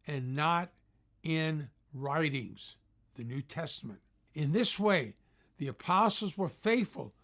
and 0.07 0.35
not 0.37 0.71
in 1.23 1.69
writings, 1.95 2.77
the 3.15 3.25
New 3.25 3.41
Testament. 3.41 4.01
In 4.35 4.53
this 4.53 4.79
way, 4.79 5.15
the 5.59 5.69
apostles 5.69 6.39
were 6.39 6.49
faithful 6.49 7.15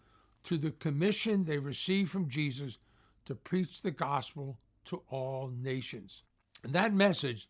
to 0.43 0.57
the 0.57 0.71
commission 0.71 1.45
they 1.45 1.59
received 1.59 2.09
from 2.09 2.29
Jesus 2.29 2.77
to 3.25 3.35
preach 3.35 3.81
the 3.81 3.91
gospel 3.91 4.57
to 4.85 5.03
all 5.09 5.49
nations. 5.49 6.23
And 6.63 6.73
that 6.73 6.93
message, 6.93 7.49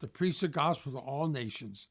to 0.00 0.06
preach 0.06 0.40
the 0.40 0.48
gospel 0.48 0.92
to 0.92 0.98
all 0.98 1.28
nations, 1.28 1.88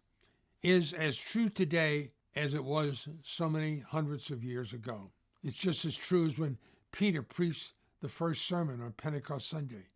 is 0.63 0.93
as 0.93 1.17
true 1.17 1.49
today 1.49 2.11
as 2.35 2.53
it 2.53 2.63
was 2.63 3.07
so 3.21 3.49
many 3.49 3.79
hundreds 3.79 4.31
of 4.31 4.43
years 4.43 4.73
ago. 4.73 5.11
It's 5.43 5.55
just 5.55 5.85
as 5.85 5.95
true 5.95 6.25
as 6.25 6.39
when 6.39 6.57
Peter 6.91 7.21
preached 7.21 7.73
the 8.01 8.09
first 8.09 8.47
sermon 8.47 8.81
on 8.81 8.93
Pentecost 8.93 9.49
Sunday. 9.49 9.87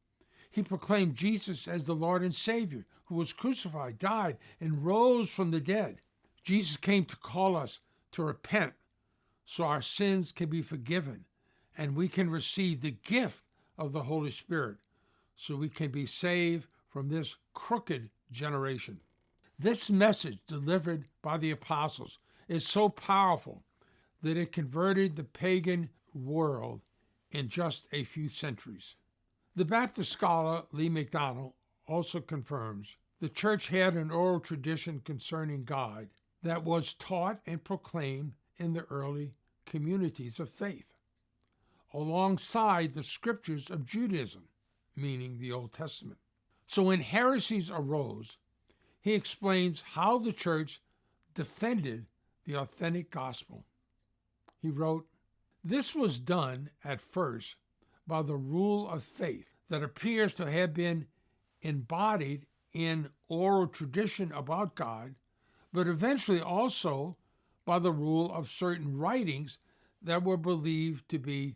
He 0.51 0.62
proclaimed 0.62 1.15
Jesus 1.15 1.67
as 1.67 1.86
the 1.86 1.95
Lord 1.95 2.21
and 2.21 2.36
Savior 2.36 2.86
who 3.05 3.15
was 3.15 3.33
crucified, 3.33 3.97
died, 3.97 4.38
and 4.59 4.86
rose 4.86 5.29
from 5.29 5.51
the 5.51 5.62
dead. 5.62 6.01
Jesus 6.43 6.77
came 6.77 7.05
to 7.05 7.15
call 7.17 7.55
us 7.55 7.79
to 8.12 8.24
repent 8.24 8.74
so 9.45 9.63
our 9.63 9.81
sins 9.81 10.31
can 10.31 10.50
be 10.50 10.62
forgiven 10.62 11.25
and 11.77 11.95
we 11.95 12.07
can 12.07 12.29
receive 12.29 12.81
the 12.81 12.91
gift 12.91 13.43
of 13.77 13.93
the 13.93 14.03
Holy 14.03 14.31
Spirit 14.31 14.77
so 15.36 15.55
we 15.55 15.69
can 15.69 15.89
be 15.89 16.05
saved 16.05 16.67
from 16.89 17.07
this 17.07 17.38
crooked 17.53 18.09
generation. 18.31 19.00
This 19.59 19.89
message 19.89 20.39
delivered 20.47 21.05
by 21.23 21.37
the 21.37 21.51
apostles 21.51 22.19
is 22.47 22.67
so 22.67 22.89
powerful 22.89 23.63
that 24.21 24.37
it 24.37 24.51
converted 24.51 25.15
the 25.15 25.23
pagan 25.23 25.89
world 26.13 26.81
in 27.31 27.49
just 27.49 27.87
a 27.91 28.03
few 28.03 28.29
centuries. 28.29 28.95
The 29.55 29.65
Baptist 29.65 30.11
scholar 30.11 30.63
Lee 30.71 30.89
McDonald 30.89 31.53
also 31.87 32.21
confirms 32.21 32.97
the 33.19 33.29
church 33.29 33.69
had 33.69 33.95
an 33.95 34.11
oral 34.11 34.39
tradition 34.39 34.99
concerning 34.99 35.63
God 35.63 36.09
that 36.43 36.63
was 36.63 36.93
taught 36.93 37.39
and 37.47 37.63
proclaimed 37.63 38.33
in 38.57 38.73
the 38.73 38.85
early 38.91 39.33
communities 39.65 40.39
of 40.39 40.49
faith, 40.49 40.93
alongside 41.93 42.93
the 42.93 43.03
scriptures 43.03 43.71
of 43.71 43.85
Judaism, 43.85 44.43
meaning 44.95 45.39
the 45.39 45.51
Old 45.51 45.73
Testament. 45.73 46.19
So 46.67 46.83
when 46.83 47.01
heresies 47.01 47.71
arose, 47.71 48.37
he 49.07 49.13
explains 49.13 49.81
how 49.93 50.17
the 50.17 50.33
church 50.33 50.81
defended 51.33 52.05
the 52.45 52.55
authentic 52.55 53.09
gospel. 53.09 53.63
He 54.61 54.69
wrote, 54.69 55.07
This 55.63 55.95
was 55.95 56.19
done 56.19 56.71
at 56.83 56.99
first 56.99 57.55
by 58.05 58.21
the 58.21 58.35
rule 58.35 58.89
of 58.89 59.03
faith 59.03 59.53
that 59.69 59.81
appears 59.81 60.33
to 60.33 60.51
have 60.51 60.73
been 60.73 61.07
embodied 61.61 62.47
in 62.73 63.07
oral 63.29 63.67
tradition 63.67 64.31
about 64.33 64.75
God, 64.75 65.15
but 65.71 65.87
eventually 65.87 66.41
also 66.41 67.15
by 67.63 67.79
the 67.79 67.91
rule 67.91 68.29
of 68.33 68.51
certain 68.51 68.97
writings 68.97 69.57
that 70.01 70.23
were 70.23 70.37
believed 70.37 71.07
to 71.09 71.19
be 71.19 71.55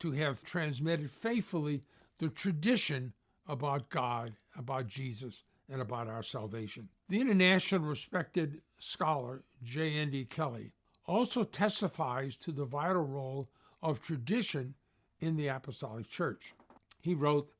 to 0.00 0.12
have 0.12 0.42
transmitted 0.42 1.10
faithfully 1.10 1.82
the 2.18 2.28
tradition 2.30 3.12
about 3.46 3.90
God, 3.90 4.36
about 4.56 4.86
Jesus, 4.86 5.42
and 5.70 5.80
about 5.80 6.08
our 6.08 6.22
salvation. 6.22 6.88
The 7.08 7.20
international 7.20 7.82
respected 7.82 8.62
scholar 8.78 9.42
J.N.D. 9.62 10.26
Kelly 10.26 10.72
also 11.06 11.44
testifies 11.44 12.36
to 12.38 12.52
the 12.52 12.64
vital 12.64 13.04
role 13.04 13.48
of 13.82 14.00
tradition 14.00 14.74
in 15.20 15.36
the 15.36 15.48
Apostolic 15.48 16.08
Church. 16.08 16.54
He 17.00 17.14
wrote, 17.14 17.52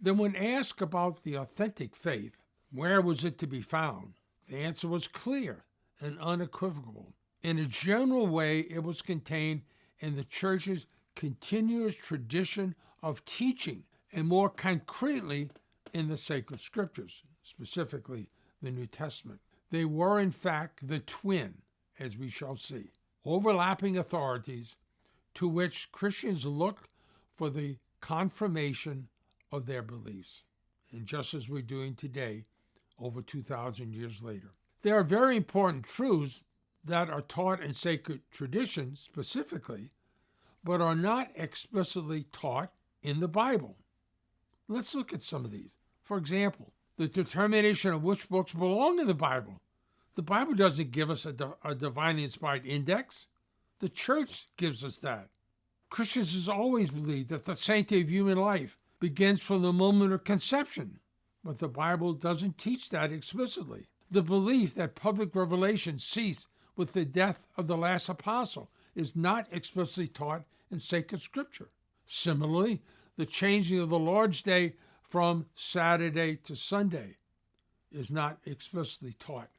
Then, 0.00 0.18
when 0.18 0.36
asked 0.36 0.80
about 0.80 1.22
the 1.22 1.34
authentic 1.34 1.94
faith, 1.96 2.36
where 2.72 3.00
was 3.00 3.24
it 3.24 3.38
to 3.38 3.46
be 3.46 3.62
found? 3.62 4.14
The 4.48 4.58
answer 4.58 4.88
was 4.88 5.08
clear 5.08 5.64
and 6.00 6.18
unequivocal. 6.20 7.14
In 7.42 7.58
a 7.58 7.66
general 7.66 8.26
way, 8.26 8.60
it 8.60 8.82
was 8.82 9.02
contained 9.02 9.62
in 9.98 10.16
the 10.16 10.24
church's 10.24 10.86
continuous 11.14 11.96
tradition 11.96 12.74
of 13.02 13.24
teaching, 13.24 13.84
and 14.12 14.28
more 14.28 14.50
concretely, 14.50 15.50
in 15.96 16.08
the 16.08 16.16
sacred 16.18 16.60
scriptures, 16.60 17.22
specifically 17.42 18.28
the 18.60 18.70
New 18.70 18.86
Testament. 18.86 19.40
They 19.70 19.86
were, 19.86 20.20
in 20.20 20.30
fact, 20.30 20.86
the 20.86 20.98
twin, 20.98 21.54
as 21.98 22.18
we 22.18 22.28
shall 22.28 22.56
see, 22.56 22.90
overlapping 23.24 23.96
authorities 23.96 24.76
to 25.36 25.48
which 25.48 25.90
Christians 25.92 26.44
look 26.44 26.90
for 27.34 27.48
the 27.48 27.78
confirmation 28.02 29.08
of 29.50 29.64
their 29.64 29.80
beliefs. 29.80 30.44
And 30.92 31.06
just 31.06 31.32
as 31.32 31.48
we're 31.48 31.62
doing 31.62 31.94
today, 31.94 32.44
over 33.00 33.22
2,000 33.22 33.94
years 33.94 34.22
later. 34.22 34.52
There 34.82 34.98
are 34.98 35.02
very 35.02 35.34
important 35.34 35.86
truths 35.86 36.42
that 36.84 37.08
are 37.08 37.22
taught 37.22 37.62
in 37.62 37.72
sacred 37.72 38.20
tradition 38.30 38.96
specifically, 38.96 39.92
but 40.62 40.82
are 40.82 40.94
not 40.94 41.30
explicitly 41.34 42.26
taught 42.32 42.72
in 43.02 43.20
the 43.20 43.28
Bible. 43.28 43.76
Let's 44.68 44.94
look 44.94 45.14
at 45.14 45.22
some 45.22 45.46
of 45.46 45.50
these. 45.50 45.78
For 46.06 46.18
example, 46.18 46.72
the 46.98 47.08
determination 47.08 47.92
of 47.92 48.04
which 48.04 48.28
books 48.28 48.52
belong 48.52 49.00
in 49.00 49.08
the 49.08 49.12
Bible. 49.12 49.60
The 50.14 50.22
Bible 50.22 50.54
doesn't 50.54 50.92
give 50.92 51.10
us 51.10 51.26
a, 51.26 51.34
a 51.64 51.74
divinely 51.74 52.22
inspired 52.22 52.64
index. 52.64 53.26
The 53.80 53.88
church 53.88 54.46
gives 54.56 54.84
us 54.84 54.98
that. 54.98 55.30
Christians 55.90 56.32
has 56.32 56.48
always 56.48 56.92
believed 56.92 57.30
that 57.30 57.44
the 57.44 57.56
sanctity 57.56 58.02
of 58.02 58.08
human 58.08 58.38
life 58.38 58.78
begins 59.00 59.42
from 59.42 59.62
the 59.62 59.72
moment 59.72 60.12
of 60.12 60.22
conception, 60.22 61.00
but 61.42 61.58
the 61.58 61.66
Bible 61.66 62.12
doesn't 62.12 62.56
teach 62.56 62.88
that 62.90 63.10
explicitly. 63.10 63.88
The 64.08 64.22
belief 64.22 64.76
that 64.76 64.94
public 64.94 65.34
revelation 65.34 65.98
ceased 65.98 66.46
with 66.76 66.92
the 66.92 67.04
death 67.04 67.48
of 67.56 67.66
the 67.66 67.76
last 67.76 68.08
apostle 68.08 68.70
is 68.94 69.16
not 69.16 69.48
explicitly 69.50 70.06
taught 70.06 70.44
in 70.70 70.78
sacred 70.78 71.20
scripture. 71.20 71.70
Similarly, 72.04 72.80
the 73.16 73.26
changing 73.26 73.80
of 73.80 73.88
the 73.88 73.98
Lord's 73.98 74.40
Day 74.40 74.74
from 75.08 75.46
Saturday 75.54 76.36
to 76.36 76.56
Sunday 76.56 77.16
is 77.92 78.10
not 78.10 78.38
explicitly 78.44 79.12
taught 79.12 79.50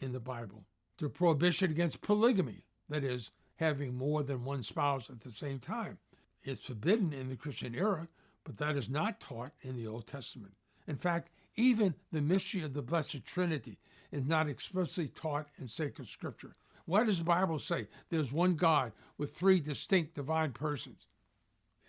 in 0.00 0.12
the 0.12 0.20
Bible. 0.20 0.64
The 0.98 1.08
prohibition 1.08 1.70
against 1.70 2.02
polygamy, 2.02 2.64
that 2.88 3.04
is, 3.04 3.30
having 3.56 3.96
more 3.96 4.22
than 4.22 4.44
one 4.44 4.62
spouse 4.62 5.10
at 5.10 5.20
the 5.20 5.30
same 5.30 5.58
time, 5.58 5.98
is 6.44 6.60
forbidden 6.60 7.12
in 7.12 7.28
the 7.28 7.36
Christian 7.36 7.74
era, 7.74 8.08
but 8.44 8.56
that 8.58 8.76
is 8.76 8.88
not 8.88 9.20
taught 9.20 9.52
in 9.62 9.76
the 9.76 9.86
Old 9.86 10.06
Testament. 10.06 10.54
In 10.86 10.96
fact, 10.96 11.30
even 11.56 11.94
the 12.12 12.20
mystery 12.20 12.62
of 12.62 12.74
the 12.74 12.82
Blessed 12.82 13.24
Trinity 13.24 13.78
is 14.10 14.24
not 14.26 14.48
explicitly 14.48 15.08
taught 15.08 15.46
in 15.58 15.68
sacred 15.68 16.08
scripture. 16.08 16.54
Why 16.86 17.04
does 17.04 17.18
the 17.18 17.24
Bible 17.24 17.58
say? 17.58 17.88
There's 18.10 18.32
one 18.32 18.54
God 18.54 18.92
with 19.18 19.34
three 19.34 19.60
distinct 19.60 20.14
divine 20.14 20.52
persons. 20.52 21.06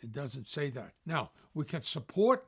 It 0.02 0.12
doesn't 0.12 0.48
say 0.48 0.70
that. 0.72 0.94
Now, 1.06 1.32
we 1.54 1.66
can 1.66 1.82
support 1.82 2.46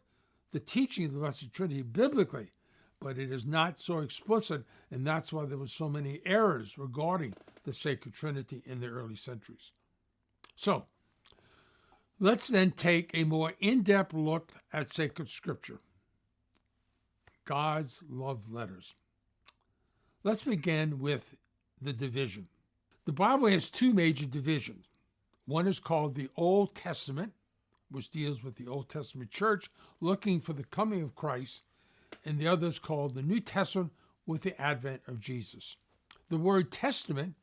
the 0.52 0.60
teaching 0.60 1.06
of 1.06 1.14
the 1.14 1.20
Blessed 1.20 1.52
Trinity 1.52 1.82
biblically, 1.82 2.52
but 3.00 3.18
it 3.18 3.32
is 3.32 3.46
not 3.46 3.80
so 3.80 4.00
explicit, 4.00 4.64
and 4.92 5.06
that's 5.06 5.34
why 5.34 5.46
there 5.46 5.58
were 5.58 5.68
so 5.68 5.90
many 5.90 6.22
errors 6.26 6.78
regarding 6.78 7.34
the 7.64 7.74
Sacred 7.74 8.14
Trinity 8.14 8.62
in 8.66 8.80
the 8.80 8.88
early 8.88 9.16
centuries. 9.16 9.72
So, 10.56 10.86
let's 12.20 12.48
then 12.48 12.72
take 12.72 13.12
a 13.14 13.26
more 13.26 13.54
in 13.60 13.84
depth 13.84 14.14
look 14.14 14.54
at 14.72 14.90
sacred 14.90 15.30
scripture 15.30 15.80
God's 17.46 18.04
love 18.10 18.52
letters. 18.52 18.96
Let's 20.24 20.44
begin 20.44 21.00
with 21.00 21.36
the 21.80 21.94
division. 21.94 22.48
The 23.06 23.12
Bible 23.12 23.48
has 23.48 23.70
two 23.70 23.94
major 23.94 24.26
divisions. 24.26 24.88
One 25.46 25.68
is 25.68 25.80
called 25.80 26.16
the 26.16 26.30
Old 26.36 26.74
Testament, 26.74 27.34
which 27.90 28.10
deals 28.10 28.44
with 28.44 28.56
the 28.56 28.68
Old 28.68 28.90
Testament 28.90 29.32
church 29.32 29.70
looking 30.02 30.40
for 30.40 30.54
the 30.54 30.64
coming 30.64 31.02
of 31.02 31.16
Christ, 31.16 31.64
and 32.24 32.40
the 32.40 32.48
other 32.48 32.68
is 32.68 32.80
called 32.80 33.14
the 33.14 33.22
New 33.22 33.40
Testament 33.40 33.92
with 34.26 34.42
the 34.42 34.60
advent 34.60 35.02
of 35.08 35.20
Jesus. 35.20 35.78
The 36.30 36.38
word 36.38 36.72
testament 36.72 37.36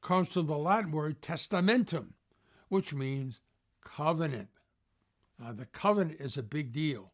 comes 0.00 0.28
from 0.32 0.46
the 0.46 0.58
Latin 0.58 0.90
word 0.90 1.22
testamentum, 1.22 2.08
which 2.68 2.92
means 2.92 3.40
covenant. 3.84 4.48
Now, 5.38 5.52
the 5.52 5.66
covenant 5.66 6.20
is 6.20 6.36
a 6.36 6.42
big 6.42 6.72
deal. 6.72 7.12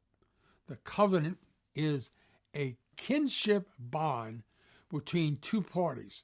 The 0.66 0.76
covenant 0.76 1.38
is 1.75 2.10
a 2.54 2.76
kinship 2.96 3.68
bond 3.78 4.42
between 4.90 5.37
two 5.37 5.62
parties 5.62 6.22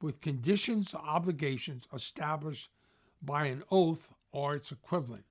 with 0.00 0.20
conditions 0.20 0.94
or 0.94 1.00
obligations 1.00 1.88
established 1.94 2.68
by 3.22 3.46
an 3.46 3.62
oath 3.70 4.10
or 4.32 4.54
its 4.54 4.70
equivalent. 4.70 5.24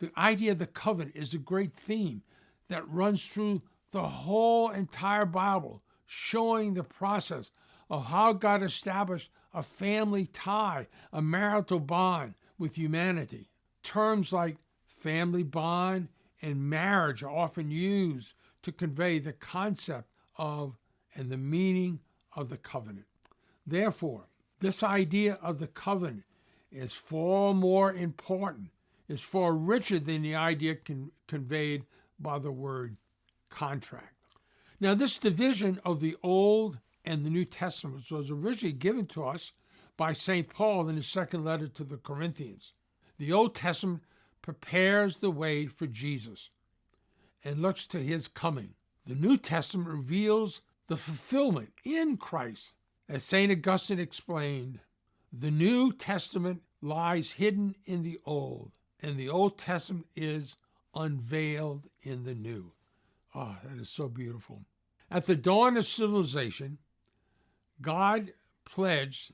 The 0.00 0.10
idea 0.16 0.52
of 0.52 0.58
the 0.58 0.66
covenant 0.66 1.14
is 1.14 1.34
a 1.34 1.38
great 1.38 1.72
theme 1.72 2.22
that 2.68 2.88
runs 2.88 3.24
through 3.26 3.62
the 3.92 4.02
whole 4.02 4.70
entire 4.70 5.26
Bible, 5.26 5.82
showing 6.06 6.74
the 6.74 6.84
process 6.84 7.50
of 7.88 8.06
how 8.06 8.32
God 8.32 8.62
established 8.62 9.30
a 9.52 9.62
family 9.62 10.26
tie, 10.26 10.86
a 11.12 11.20
marital 11.20 11.80
bond 11.80 12.34
with 12.58 12.76
humanity. 12.76 13.50
Terms 13.82 14.32
like 14.32 14.56
family 14.86 15.42
bond 15.42 16.08
and 16.40 16.70
marriage 16.70 17.22
are 17.22 17.30
often 17.30 17.70
used 17.70 18.34
to 18.62 18.72
convey 18.72 19.18
the 19.18 19.32
concept 19.32 20.08
of 20.36 20.76
and 21.14 21.30
the 21.30 21.36
meaning 21.36 22.00
of 22.34 22.48
the 22.48 22.56
covenant. 22.56 23.06
Therefore, 23.66 24.28
this 24.60 24.82
idea 24.82 25.38
of 25.42 25.58
the 25.58 25.66
covenant 25.66 26.24
is 26.70 26.92
far 26.92 27.52
more 27.52 27.92
important, 27.92 28.70
is 29.10 29.20
far 29.20 29.52
richer 29.52 29.98
than 29.98 30.22
the 30.22 30.36
idea 30.36 30.76
con- 30.76 31.10
conveyed 31.26 31.84
by 32.20 32.38
the 32.38 32.52
word 32.52 32.96
contract. 33.48 34.14
Now, 34.78 34.94
this 34.94 35.18
division 35.18 35.80
of 35.84 36.00
the 36.00 36.16
Old 36.22 36.78
and 37.04 37.26
the 37.26 37.30
New 37.30 37.44
Testaments 37.44 38.12
was 38.12 38.30
originally 38.30 38.72
given 38.72 39.06
to 39.06 39.24
us 39.24 39.52
by 39.96 40.12
St. 40.12 40.48
Paul 40.48 40.88
in 40.88 40.94
his 40.94 41.08
second 41.08 41.44
letter 41.44 41.66
to 41.66 41.82
the 41.82 41.96
Corinthians. 41.96 42.72
The 43.18 43.32
Old 43.32 43.56
Testament 43.56 44.04
prepares 44.42 45.16
the 45.16 45.30
way 45.32 45.66
for 45.66 45.88
Jesus 45.88 46.50
and 47.44 47.60
looks 47.60 47.88
to 47.88 47.98
his 47.98 48.28
coming. 48.28 48.74
The 49.06 49.16
New 49.16 49.36
Testament 49.36 49.88
reveals 49.88 50.62
the 50.86 50.96
fulfillment 50.96 51.72
in 51.84 52.16
Christ. 52.16 52.74
As 53.08 53.24
St. 53.24 53.50
Augustine 53.50 53.98
explained, 53.98 54.78
the 55.32 55.50
New 55.50 55.92
Testament 55.92 56.62
lies 56.80 57.32
hidden 57.32 57.74
in 57.84 58.04
the 58.04 58.20
Old, 58.24 58.70
and 59.02 59.16
the 59.16 59.28
Old 59.28 59.58
Testament 59.58 60.06
is 60.14 60.56
unveiled 60.94 61.86
in 62.02 62.24
the 62.24 62.34
New. 62.34 62.72
Ah, 63.34 63.58
oh, 63.62 63.68
that 63.68 63.80
is 63.80 63.88
so 63.88 64.08
beautiful. 64.08 64.62
At 65.10 65.26
the 65.26 65.36
dawn 65.36 65.76
of 65.76 65.86
civilization, 65.86 66.78
God 67.80 68.32
pledged 68.64 69.32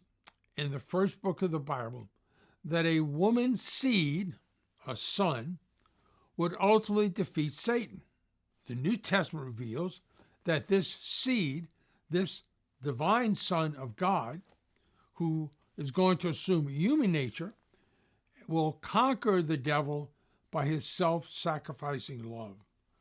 in 0.57 0.71
the 0.71 0.79
first 0.79 1.21
book 1.21 1.43
of 1.43 1.51
the 1.51 1.59
Bible 1.59 2.09
that 2.65 2.87
a 2.87 3.01
woman's 3.01 3.63
seed, 3.63 4.35
a 4.87 4.97
son, 4.97 5.59
would 6.37 6.55
ultimately 6.61 7.09
defeat 7.09 7.55
Satan. 7.55 8.03
The 8.67 8.75
New 8.75 8.97
Testament 8.97 9.47
reveals 9.47 10.01
that 10.45 10.69
this 10.69 10.89
seed, 11.01 11.69
this 12.11 12.43
divine 12.83 13.35
Son 13.35 13.75
of 13.77 13.97
God, 13.97 14.41
who 15.15 15.51
is 15.77 15.91
going 15.91 16.19
to 16.19 16.29
assume 16.29 16.69
human 16.69 17.13
nature, 17.13 17.55
will 18.49 18.73
conquer 18.73 19.43
the 19.43 19.57
devil 19.57 20.11
by 20.51 20.65
his 20.65 20.87
self 20.87 21.31
sacrificing 21.31 22.23
love. 22.23 22.57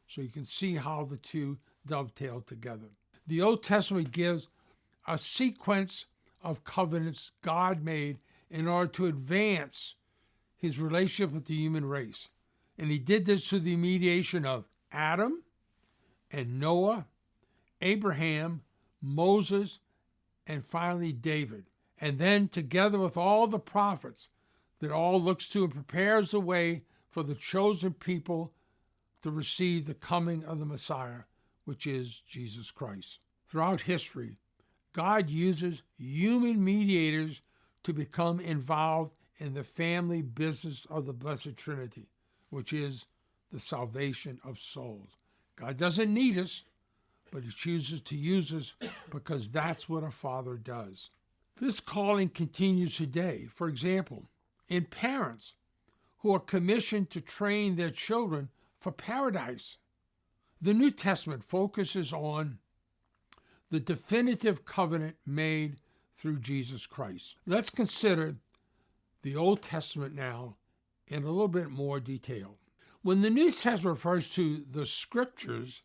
So 0.07 0.21
you 0.21 0.29
can 0.29 0.45
see 0.45 0.75
how 0.75 1.05
the 1.05 1.17
two 1.17 1.57
dovetail 1.85 2.41
together. 2.41 2.87
The 3.27 3.41
Old 3.41 3.63
Testament 3.63 4.11
gives 4.11 4.49
a 5.07 5.17
sequence 5.17 6.05
of 6.43 6.63
covenants 6.63 7.31
God 7.41 7.83
made 7.83 8.19
in 8.49 8.67
order 8.67 8.91
to 8.93 9.05
advance 9.05 9.95
his 10.55 10.79
relationship 10.79 11.33
with 11.33 11.45
the 11.45 11.55
human 11.55 11.85
race. 11.85 12.29
And 12.77 12.91
he 12.91 12.99
did 12.99 13.25
this 13.25 13.47
through 13.47 13.61
the 13.61 13.77
mediation 13.77 14.45
of 14.45 14.65
Adam 14.91 15.43
and 16.31 16.59
Noah, 16.59 17.05
Abraham, 17.81 18.61
Moses, 19.01 19.79
and 20.45 20.65
finally 20.65 21.13
David. 21.13 21.65
And 21.99 22.19
then, 22.19 22.49
together 22.49 22.99
with 22.99 23.15
all 23.15 23.47
the 23.47 23.59
prophets, 23.59 24.29
that 24.79 24.91
all 24.91 25.21
looks 25.21 25.47
to 25.49 25.63
and 25.63 25.73
prepares 25.73 26.31
the 26.31 26.39
way 26.39 26.83
for 27.09 27.23
the 27.23 27.35
chosen 27.35 27.93
people 27.93 28.53
to 29.21 29.31
receive 29.31 29.85
the 29.85 29.93
coming 29.93 30.43
of 30.43 30.59
the 30.59 30.65
Messiah, 30.65 31.21
which 31.63 31.87
is 31.87 32.21
Jesus 32.27 32.71
Christ. 32.71 33.19
Throughout 33.47 33.81
history, 33.81 34.37
God 34.93 35.29
uses 35.29 35.83
human 35.97 36.63
mediators 36.63 37.41
to 37.83 37.93
become 37.93 38.39
involved 38.39 39.17
in 39.37 39.53
the 39.53 39.63
family 39.63 40.21
business 40.21 40.85
of 40.89 41.05
the 41.05 41.13
Blessed 41.13 41.57
Trinity, 41.57 42.07
which 42.49 42.71
is 42.71 43.05
the 43.51 43.59
salvation 43.59 44.39
of 44.43 44.59
souls. 44.59 45.09
God 45.55 45.77
doesn't 45.77 46.13
need 46.13 46.37
us, 46.37 46.63
but 47.31 47.43
He 47.43 47.49
chooses 47.49 48.01
to 48.01 48.15
use 48.15 48.53
us 48.53 48.75
because 49.09 49.49
that's 49.49 49.89
what 49.89 50.03
a 50.03 50.11
father 50.11 50.55
does. 50.55 51.09
This 51.59 51.79
calling 51.79 52.29
continues 52.29 52.97
today. 52.97 53.47
For 53.49 53.67
example, 53.67 54.25
in 54.67 54.85
parents 54.85 55.53
who 56.19 56.33
are 56.33 56.39
commissioned 56.39 57.09
to 57.11 57.21
train 57.21 57.75
their 57.75 57.91
children 57.91 58.49
for 58.79 58.91
paradise. 58.91 59.77
The 60.61 60.73
New 60.73 60.91
Testament 60.91 61.43
focuses 61.43 62.11
on 62.11 62.59
the 63.69 63.79
definitive 63.79 64.65
covenant 64.65 65.17
made 65.25 65.77
through 66.15 66.39
Jesus 66.39 66.85
Christ. 66.85 67.35
Let's 67.45 67.69
consider 67.69 68.35
the 69.21 69.35
Old 69.35 69.61
Testament 69.61 70.15
now 70.15 70.55
in 71.07 71.23
a 71.23 71.29
little 71.29 71.47
bit 71.47 71.69
more 71.69 71.99
detail. 71.99 72.57
When 73.01 73.21
the 73.21 73.29
New 73.29 73.51
Testament 73.51 73.97
refers 73.97 74.29
to 74.31 74.63
the 74.71 74.85
scriptures, 74.85 75.83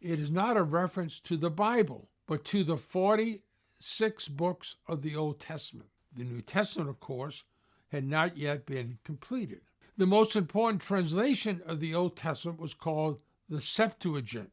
it 0.00 0.18
is 0.18 0.30
not 0.30 0.56
a 0.56 0.62
reference 0.62 1.20
to 1.20 1.36
the 1.36 1.50
Bible, 1.50 2.08
but 2.26 2.44
to 2.46 2.64
the 2.64 2.76
46 2.76 4.28
books 4.28 4.76
of 4.86 5.02
the 5.02 5.16
Old 5.16 5.40
Testament. 5.40 5.88
The 6.14 6.24
New 6.24 6.42
Testament, 6.42 6.90
of 6.90 7.00
course, 7.00 7.44
had 7.92 8.06
not 8.06 8.38
yet 8.38 8.64
been 8.64 8.98
completed. 9.04 9.60
The 9.98 10.06
most 10.06 10.34
important 10.34 10.80
translation 10.80 11.60
of 11.66 11.78
the 11.78 11.94
Old 11.94 12.16
Testament 12.16 12.58
was 12.58 12.72
called 12.72 13.20
the 13.50 13.60
Septuagint. 13.60 14.50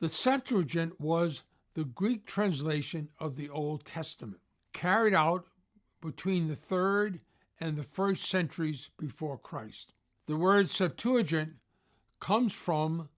The 0.00 0.10
Septuagint 0.10 1.00
was 1.00 1.44
the 1.72 1.84
Greek 1.84 2.26
translation 2.26 3.08
of 3.18 3.36
the 3.36 3.48
Old 3.48 3.86
Testament, 3.86 4.40
carried 4.74 5.14
out 5.14 5.46
between 6.02 6.46
the 6.46 6.56
third 6.56 7.20
and 7.58 7.78
the 7.78 7.84
first 7.84 8.24
centuries 8.24 8.90
before 8.98 9.38
Christ. 9.38 9.94
The 10.26 10.36
word 10.36 10.68
Septuagint 10.68 11.54
comes 12.20 12.52
from 12.52 13.08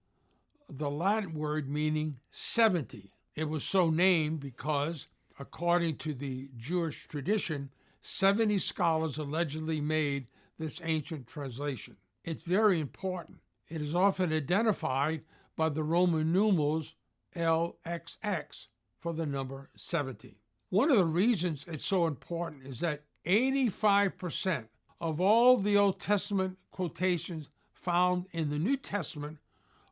the 0.68 0.90
Latin 0.90 1.34
word 1.34 1.68
meaning 1.68 2.20
70. 2.30 3.10
It 3.34 3.48
was 3.48 3.64
so 3.64 3.90
named 3.90 4.38
because, 4.38 5.08
according 5.40 5.96
to 5.98 6.14
the 6.14 6.50
Jewish 6.56 7.08
tradition, 7.08 7.70
70 8.06 8.60
scholars 8.60 9.18
allegedly 9.18 9.80
made 9.80 10.28
this 10.60 10.80
ancient 10.84 11.26
translation. 11.26 11.96
It's 12.24 12.44
very 12.44 12.78
important. 12.78 13.38
It 13.68 13.80
is 13.80 13.96
often 13.96 14.32
identified 14.32 15.22
by 15.56 15.70
the 15.70 15.82
Roman 15.82 16.32
numerals 16.32 16.94
LXX 17.34 18.68
for 19.00 19.12
the 19.12 19.26
number 19.26 19.70
70. 19.76 20.36
One 20.70 20.88
of 20.90 20.98
the 20.98 21.04
reasons 21.04 21.66
it's 21.68 21.84
so 21.84 22.06
important 22.06 22.64
is 22.64 22.78
that 22.78 23.02
85% 23.26 24.66
of 25.00 25.20
all 25.20 25.56
the 25.56 25.76
Old 25.76 25.98
Testament 25.98 26.58
quotations 26.70 27.48
found 27.72 28.26
in 28.30 28.50
the 28.50 28.58
New 28.58 28.76
Testament 28.76 29.38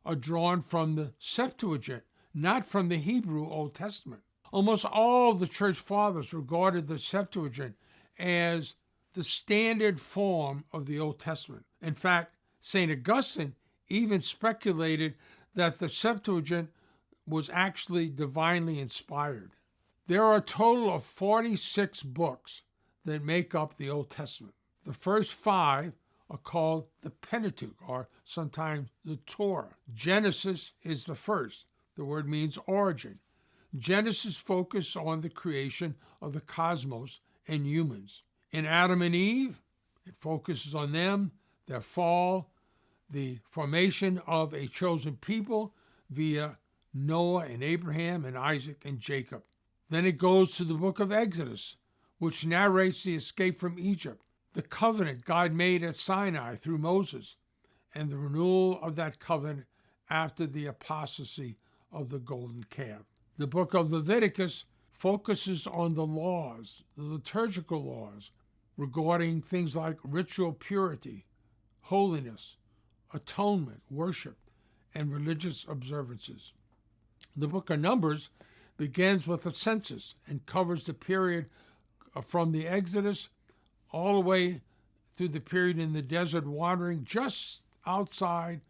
are 0.05 0.15
drawn 0.15 0.61
from 0.61 0.95
the 0.95 1.11
Septuagint, 1.19 2.03
not 2.33 2.65
from 2.65 2.87
the 2.87 2.97
Hebrew 2.97 3.45
Old 3.49 3.73
Testament. 3.73 4.21
Almost 4.53 4.85
all 4.85 5.33
the 5.33 5.47
church 5.47 5.77
fathers 5.77 6.33
regarded 6.33 6.87
the 6.87 6.97
Septuagint 6.97 7.75
as 8.17 8.75
the 9.13 9.23
standard 9.23 9.99
form 9.99 10.65
of 10.71 10.85
the 10.85 10.99
Old 10.99 11.19
Testament. 11.19 11.65
In 11.81 11.95
fact, 11.95 12.35
St. 12.59 12.91
Augustine 12.91 13.55
even 13.87 14.21
speculated 14.21 15.15
that 15.53 15.79
the 15.79 15.89
Septuagint 15.89 16.69
was 17.27 17.49
actually 17.51 18.09
divinely 18.09 18.79
inspired. 18.79 19.51
There 20.07 20.23
are 20.23 20.37
a 20.37 20.41
total 20.41 20.91
of 20.93 21.03
46 21.03 22.03
books 22.03 22.61
that 23.05 23.23
make 23.23 23.55
up 23.55 23.77
the 23.77 23.89
Old 23.89 24.09
Testament. 24.09 24.53
The 24.85 24.93
first 24.93 25.31
five 25.31 25.93
are 26.29 26.37
called 26.37 26.87
the 27.01 27.09
Pentateuch, 27.09 27.77
or 27.87 28.09
sometimes 28.23 28.89
the 29.03 29.17
Torah. 29.25 29.75
Genesis 29.93 30.73
is 30.83 31.05
the 31.05 31.15
first. 31.15 31.65
The 31.95 32.03
word 32.03 32.27
means 32.27 32.57
origin. 32.67 33.19
Genesis 33.77 34.35
focuses 34.35 34.95
on 34.95 35.21
the 35.21 35.29
creation 35.29 35.95
of 36.21 36.33
the 36.33 36.41
cosmos 36.41 37.19
and 37.47 37.65
humans. 37.65 38.23
In 38.51 38.65
Adam 38.65 39.01
and 39.01 39.15
Eve, 39.15 39.61
it 40.05 40.15
focuses 40.19 40.75
on 40.75 40.91
them, 40.91 41.31
their 41.67 41.81
fall, 41.81 42.51
the 43.09 43.39
formation 43.49 44.21
of 44.25 44.53
a 44.53 44.67
chosen 44.67 45.17
people 45.17 45.73
via 46.09 46.57
Noah 46.93 47.45
and 47.45 47.63
Abraham 47.63 48.25
and 48.25 48.37
Isaac 48.37 48.83
and 48.85 48.99
Jacob. 48.99 49.43
Then 49.89 50.05
it 50.05 50.17
goes 50.17 50.55
to 50.55 50.63
the 50.63 50.73
book 50.73 50.99
of 50.99 51.11
Exodus, 51.11 51.77
which 52.17 52.45
narrates 52.45 53.03
the 53.03 53.15
escape 53.15 53.59
from 53.59 53.77
Egypt, 53.77 54.23
the 54.53 54.61
covenant 54.61 55.25
God 55.25 55.53
made 55.53 55.83
at 55.83 55.97
Sinai 55.97 56.55
through 56.55 56.77
Moses, 56.77 57.35
and 57.93 58.09
the 58.09 58.17
renewal 58.17 58.79
of 58.81 58.95
that 58.95 59.19
covenant 59.19 59.65
after 60.09 60.45
the 60.45 60.65
apostasy 60.65 61.57
of 61.91 62.09
the 62.09 62.19
golden 62.19 62.63
calf. 62.69 63.01
The 63.37 63.47
book 63.47 63.73
of 63.73 63.91
Leviticus 63.91 64.65
focuses 64.97 65.67
on 65.67 65.93
the 65.93 66.05
laws, 66.05 66.83
the 66.97 67.03
liturgical 67.03 67.83
laws, 67.83 68.31
regarding 68.77 69.41
things 69.41 69.75
like 69.75 69.97
ritual 70.03 70.53
purity, 70.53 71.25
holiness, 71.81 72.55
atonement, 73.13 73.81
worship, 73.89 74.37
and 74.93 75.13
religious 75.13 75.65
observances. 75.67 76.53
The 77.35 77.47
book 77.47 77.69
of 77.69 77.79
Numbers 77.79 78.29
begins 78.77 79.27
with 79.27 79.45
a 79.45 79.51
census 79.51 80.15
and 80.27 80.45
covers 80.45 80.85
the 80.85 80.93
period 80.93 81.47
uh, 82.15 82.21
from 82.21 82.51
the 82.51 82.67
Exodus 82.67 83.29
all 83.91 84.15
the 84.15 84.27
way 84.27 84.61
through 85.15 85.29
the 85.29 85.39
period 85.39 85.79
in 85.79 85.93
the 85.93 86.01
desert 86.01 86.45
wandering 86.45 87.03
just 87.03 87.63
outside 87.85 88.61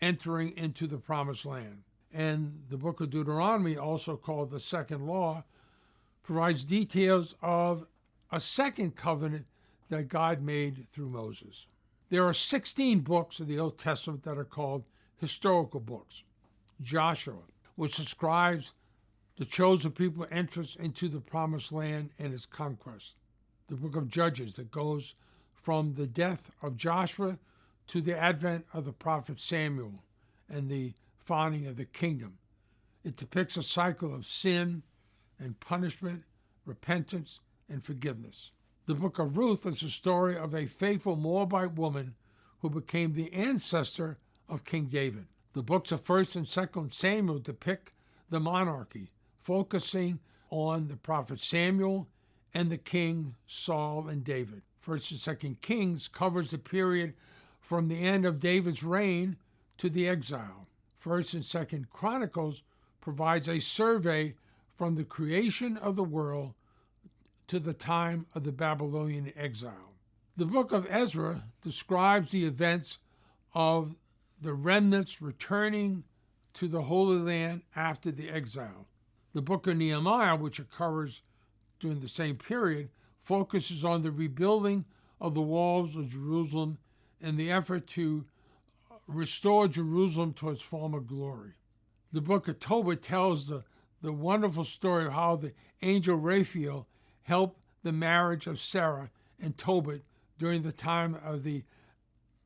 entering 0.00 0.56
into 0.56 0.86
the 0.86 0.98
promised 0.98 1.46
land. 1.46 1.82
And 2.12 2.62
the 2.68 2.76
book 2.76 3.00
of 3.00 3.10
Deuteronomy, 3.10 3.76
also 3.76 4.16
called 4.16 4.50
the 4.50 4.60
second 4.60 5.06
law, 5.06 5.44
provides 6.24 6.64
details 6.64 7.36
of 7.40 7.86
a 8.32 8.40
second 8.40 8.96
covenant 8.96 9.46
that 9.90 10.08
God 10.08 10.42
made 10.42 10.86
through 10.92 11.10
Moses. 11.10 11.66
There 12.10 12.26
are 12.26 12.34
16 12.34 13.00
books 13.00 13.38
of 13.38 13.46
the 13.46 13.58
Old 13.58 13.78
Testament 13.78 14.24
that 14.24 14.38
are 14.38 14.44
called 14.44 14.84
historical 15.18 15.80
books. 15.80 16.24
Joshua, 16.80 17.42
which 17.76 17.96
describes 17.96 18.72
the 19.36 19.44
chosen 19.44 19.92
people 19.92 20.26
entrance 20.30 20.76
into 20.76 21.08
the 21.08 21.20
promised 21.20 21.72
land 21.72 22.10
and 22.18 22.32
its 22.32 22.46
conquest. 22.46 23.14
The 23.68 23.76
book 23.76 23.96
of 23.96 24.08
Judges 24.08 24.54
that 24.54 24.70
goes 24.70 25.14
from 25.52 25.94
the 25.94 26.06
death 26.06 26.50
of 26.62 26.76
Joshua 26.76 27.38
to 27.88 28.00
the 28.00 28.16
advent 28.16 28.66
of 28.72 28.84
the 28.84 28.92
prophet 28.92 29.38
Samuel 29.38 30.02
and 30.48 30.68
the 30.68 30.92
founding 31.18 31.66
of 31.66 31.76
the 31.76 31.84
kingdom. 31.84 32.38
It 33.02 33.16
depicts 33.16 33.56
a 33.56 33.62
cycle 33.62 34.14
of 34.14 34.26
sin 34.26 34.82
and 35.38 35.58
punishment, 35.60 36.24
repentance, 36.64 37.40
and 37.68 37.82
forgiveness. 37.82 38.50
The 38.86 38.94
book 38.94 39.18
of 39.18 39.36
Ruth 39.36 39.66
is 39.66 39.80
the 39.80 39.88
story 39.88 40.36
of 40.36 40.54
a 40.54 40.66
faithful 40.66 41.16
Moabite 41.16 41.74
woman 41.74 42.14
who 42.60 42.70
became 42.70 43.14
the 43.14 43.32
ancestor 43.32 44.18
of 44.48 44.64
King 44.64 44.86
David. 44.86 45.26
The 45.54 45.62
books 45.62 45.92
of 45.92 46.04
1st 46.04 46.36
and 46.36 46.46
2nd 46.46 46.92
Samuel 46.92 47.38
depict 47.38 47.92
the 48.28 48.40
monarchy, 48.40 49.10
focusing 49.40 50.18
on 50.50 50.88
the 50.88 50.96
prophet 50.96 51.40
Samuel 51.40 52.08
and 52.52 52.70
the 52.70 52.78
king 52.78 53.34
Saul 53.46 54.08
and 54.08 54.24
David. 54.24 54.62
1st 54.86 55.10
and 55.10 55.38
2nd 55.38 55.60
Kings 55.60 56.08
covers 56.08 56.50
the 56.50 56.58
period 56.58 57.14
from 57.60 57.88
the 57.88 58.02
end 58.02 58.26
of 58.26 58.40
David's 58.40 58.82
reign 58.82 59.36
to 59.78 59.88
the 59.88 60.08
exile. 60.08 60.66
1st 61.02 61.34
and 61.34 61.42
2nd 61.42 61.90
Chronicles 61.90 62.62
provides 63.00 63.48
a 63.48 63.60
survey 63.60 64.34
from 64.76 64.94
the 64.94 65.04
creation 65.04 65.76
of 65.76 65.96
the 65.96 66.04
world 66.04 66.54
to 67.46 67.58
the 67.58 67.72
time 67.72 68.26
of 68.34 68.44
the 68.44 68.52
Babylonian 68.52 69.32
exile. 69.36 69.92
The 70.36 70.46
book 70.46 70.72
of 70.72 70.86
Ezra 70.90 71.44
describes 71.62 72.30
the 72.30 72.44
events 72.44 72.98
of 73.54 73.94
the 74.40 74.54
remnants 74.54 75.22
returning 75.22 76.04
to 76.54 76.68
the 76.68 76.82
Holy 76.82 77.18
Land 77.18 77.62
after 77.76 78.10
the 78.10 78.28
exile. 78.30 78.86
The 79.32 79.42
book 79.42 79.66
of 79.66 79.76
Nehemiah, 79.76 80.36
which 80.36 80.58
occurs 80.58 81.22
during 81.78 82.00
the 82.00 82.08
same 82.08 82.36
period, 82.36 82.90
focuses 83.22 83.84
on 83.84 84.02
the 84.02 84.10
rebuilding 84.10 84.84
of 85.20 85.34
the 85.34 85.42
walls 85.42 85.96
of 85.96 86.10
Jerusalem 86.10 86.78
and 87.20 87.38
the 87.38 87.50
effort 87.50 87.86
to 87.88 88.24
restore 89.06 89.68
Jerusalem 89.68 90.32
to 90.34 90.50
its 90.50 90.62
former 90.62 91.00
glory. 91.00 91.52
The 92.12 92.20
book 92.20 92.48
of 92.48 92.60
Tobit 92.60 93.02
tells 93.02 93.46
the, 93.46 93.64
the 94.04 94.12
wonderful 94.12 94.64
story 94.64 95.06
of 95.06 95.14
how 95.14 95.34
the 95.34 95.54
angel 95.80 96.14
Raphael 96.14 96.86
helped 97.22 97.58
the 97.82 97.90
marriage 97.90 98.46
of 98.46 98.60
Sarah 98.60 99.10
and 99.40 99.56
Tobit 99.56 100.04
during 100.38 100.62
the 100.62 100.72
time 100.72 101.16
of 101.24 101.42
the 101.42 101.64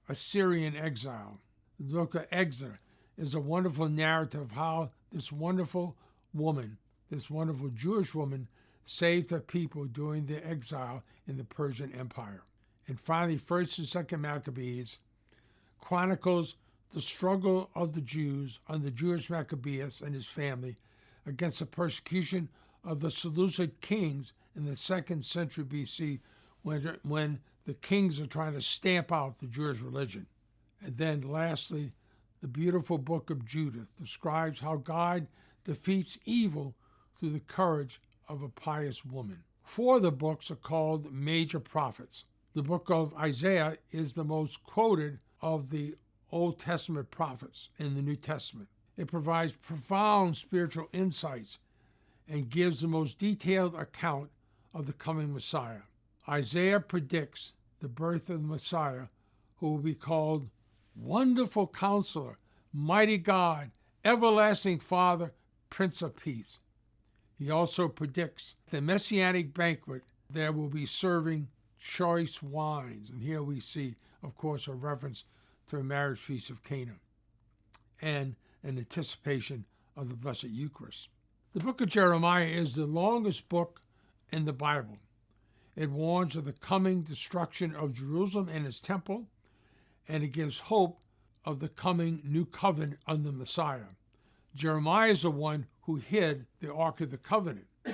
Assyrian 0.08 0.76
exile. 0.76 1.40
The 1.80 1.92
book 1.92 2.14
of 2.14 2.26
Esther 2.30 2.78
is 3.16 3.34
a 3.34 3.40
wonderful 3.40 3.88
narrative 3.88 4.42
of 4.42 4.50
how 4.52 4.90
this 5.10 5.32
wonderful 5.32 5.96
woman, 6.32 6.78
this 7.10 7.28
wonderful 7.28 7.70
Jewish 7.70 8.14
woman, 8.14 8.46
saved 8.84 9.30
her 9.30 9.40
people 9.40 9.84
during 9.86 10.26
the 10.26 10.46
exile 10.46 11.02
in 11.26 11.38
the 11.38 11.44
Persian 11.44 11.92
Empire. 11.92 12.44
And 12.86 13.00
finally, 13.00 13.36
1st 13.36 13.78
and 13.78 14.08
2nd 14.08 14.20
Maccabees 14.20 15.00
chronicles 15.80 16.54
the 16.94 17.00
struggle 17.00 17.68
of 17.74 17.94
the 17.94 18.00
Jews 18.00 18.60
under 18.68 18.90
Judas 18.90 19.28
Maccabeus 19.28 20.00
and 20.00 20.14
his 20.14 20.26
family 20.26 20.76
against 21.28 21.58
the 21.58 21.66
persecution 21.66 22.48
of 22.84 23.00
the 23.00 23.10
Seleucid 23.10 23.80
kings 23.80 24.32
in 24.56 24.64
the 24.64 24.74
second 24.74 25.24
century 25.24 25.64
BC 25.64 26.20
when, 26.62 26.98
when 27.02 27.40
the 27.66 27.74
kings 27.74 28.18
are 28.18 28.26
trying 28.26 28.54
to 28.54 28.60
stamp 28.60 29.12
out 29.12 29.38
the 29.38 29.46
Jewish 29.46 29.80
religion. 29.80 30.26
And 30.80 30.96
then 30.96 31.20
lastly, 31.20 31.92
the 32.40 32.48
beautiful 32.48 32.98
book 32.98 33.30
of 33.30 33.44
Judith 33.44 33.88
describes 33.96 34.60
how 34.60 34.76
God 34.76 35.26
defeats 35.64 36.18
evil 36.24 36.74
through 37.18 37.30
the 37.30 37.40
courage 37.40 38.00
of 38.28 38.42
a 38.42 38.48
pious 38.48 39.04
woman. 39.04 39.42
Four 39.62 39.96
of 39.96 40.02
the 40.02 40.12
books 40.12 40.50
are 40.50 40.56
called 40.56 41.12
major 41.12 41.60
prophets. 41.60 42.24
The 42.54 42.62
book 42.62 42.90
of 42.90 43.14
Isaiah 43.14 43.76
is 43.90 44.12
the 44.12 44.24
most 44.24 44.62
quoted 44.64 45.18
of 45.42 45.70
the 45.70 45.96
Old 46.30 46.58
Testament 46.58 47.10
prophets 47.10 47.68
in 47.78 47.94
the 47.94 48.02
New 48.02 48.16
Testament. 48.16 48.68
It 48.98 49.06
provides 49.06 49.52
profound 49.52 50.36
spiritual 50.36 50.88
insights 50.92 51.58
and 52.28 52.50
gives 52.50 52.80
the 52.80 52.88
most 52.88 53.16
detailed 53.16 53.74
account 53.76 54.30
of 54.74 54.86
the 54.86 54.92
coming 54.92 55.32
Messiah. 55.32 55.82
Isaiah 56.28 56.80
predicts 56.80 57.52
the 57.80 57.88
birth 57.88 58.28
of 58.28 58.42
the 58.42 58.48
Messiah, 58.48 59.06
who 59.56 59.70
will 59.70 59.78
be 59.78 59.94
called 59.94 60.50
Wonderful 60.96 61.68
Counselor, 61.68 62.38
Mighty 62.72 63.18
God, 63.18 63.70
Everlasting 64.04 64.80
Father, 64.80 65.32
Prince 65.70 66.02
of 66.02 66.16
Peace. 66.16 66.58
He 67.38 67.50
also 67.50 67.88
predicts 67.88 68.56
the 68.70 68.82
messianic 68.82 69.54
banquet 69.54 70.02
there 70.28 70.52
will 70.52 70.68
be 70.68 70.86
serving 70.86 71.48
choice 71.78 72.42
wines. 72.42 73.10
And 73.10 73.22
here 73.22 73.42
we 73.42 73.60
see, 73.60 73.94
of 74.24 74.36
course, 74.36 74.66
a 74.66 74.74
reference 74.74 75.24
to 75.68 75.76
the 75.76 75.84
marriage 75.84 76.18
feast 76.18 76.50
of 76.50 76.64
Cana 76.64 76.96
and 78.00 78.36
an 78.62 78.78
anticipation 78.78 79.64
of 79.96 80.08
the 80.08 80.16
Blessed 80.16 80.44
Eucharist. 80.44 81.08
The 81.54 81.60
book 81.60 81.80
of 81.80 81.88
Jeremiah 81.88 82.46
is 82.46 82.74
the 82.74 82.86
longest 82.86 83.48
book 83.48 83.80
in 84.30 84.44
the 84.44 84.52
Bible. 84.52 84.98
It 85.76 85.90
warns 85.90 86.36
of 86.36 86.44
the 86.44 86.52
coming 86.52 87.02
destruction 87.02 87.74
of 87.74 87.94
Jerusalem 87.94 88.48
and 88.48 88.66
its 88.66 88.80
temple, 88.80 89.26
and 90.08 90.22
it 90.24 90.28
gives 90.28 90.58
hope 90.58 90.98
of 91.44 91.60
the 91.60 91.68
coming 91.68 92.20
new 92.24 92.44
covenant 92.44 93.00
under 93.06 93.32
Messiah. 93.32 93.94
Jeremiah 94.54 95.10
is 95.10 95.22
the 95.22 95.30
one 95.30 95.66
who 95.82 95.96
hid 95.96 96.46
the 96.60 96.72
Ark 96.72 97.00
of 97.00 97.10
the 97.10 97.16
Covenant, 97.16 97.66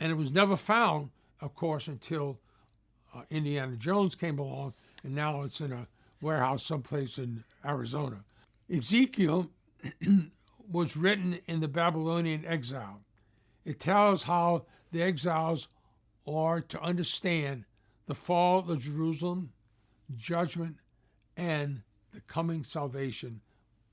and 0.00 0.12
it 0.12 0.14
was 0.14 0.30
never 0.30 0.56
found, 0.56 1.10
of 1.40 1.54
course, 1.54 1.88
until 1.88 2.38
uh, 3.14 3.22
Indiana 3.30 3.76
Jones 3.76 4.14
came 4.14 4.38
along, 4.38 4.74
and 5.02 5.14
now 5.14 5.42
it's 5.42 5.60
in 5.60 5.72
a 5.72 5.86
warehouse 6.20 6.64
someplace 6.64 7.18
in 7.18 7.44
Arizona. 7.64 8.24
Ezekiel 8.72 9.50
was 10.70 10.96
written 10.96 11.38
in 11.46 11.60
the 11.60 11.68
Babylonian 11.68 12.44
exile. 12.44 13.00
It 13.64 13.80
tells 13.80 14.24
how 14.24 14.66
the 14.92 15.02
exiles 15.02 15.68
are 16.26 16.60
to 16.60 16.80
understand 16.80 17.64
the 18.06 18.14
fall 18.14 18.70
of 18.70 18.80
Jerusalem, 18.80 19.52
judgment, 20.16 20.76
and 21.36 21.82
the 22.12 22.20
coming 22.22 22.62
salvation 22.62 23.40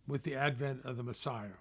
with 0.07 0.23
the 0.23 0.35
advent 0.35 0.85
of 0.85 0.97
the 0.97 1.03
Messiah. 1.03 1.57